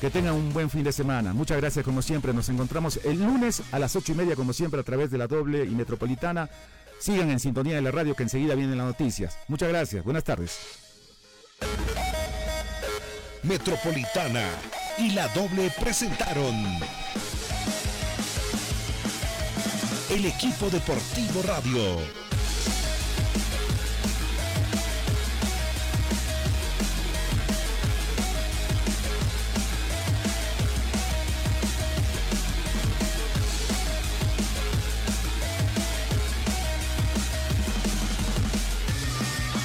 Que 0.00 0.10
tengan 0.10 0.34
un 0.34 0.52
buen 0.52 0.68
fin 0.68 0.84
de 0.84 0.92
semana. 0.92 1.32
Muchas 1.32 1.56
gracias 1.56 1.84
como 1.84 2.02
siempre. 2.02 2.34
Nos 2.34 2.48
encontramos 2.48 3.00
el 3.04 3.18
lunes 3.18 3.62
a 3.72 3.78
las 3.78 3.96
ocho 3.96 4.12
y 4.12 4.14
media 4.14 4.36
como 4.36 4.52
siempre 4.52 4.80
a 4.80 4.84
través 4.84 5.10
de 5.10 5.18
la 5.18 5.26
doble 5.26 5.64
y 5.64 5.70
metropolitana. 5.70 6.50
Sigan 6.98 7.30
en 7.30 7.40
sintonía 7.40 7.76
de 7.76 7.82
la 7.82 7.90
radio 7.90 8.14
que 8.14 8.22
enseguida 8.22 8.54
vienen 8.54 8.78
las 8.78 8.86
noticias. 8.86 9.38
Muchas 9.48 9.68
gracias. 9.68 10.04
Buenas 10.04 10.24
tardes. 10.24 10.58
Metropolitana 13.42 14.44
y 14.98 15.12
la 15.12 15.28
doble 15.28 15.70
presentaron 15.80 16.54
el 20.10 20.24
equipo 20.26 20.70
deportivo 20.70 21.42
radio. 21.42 22.25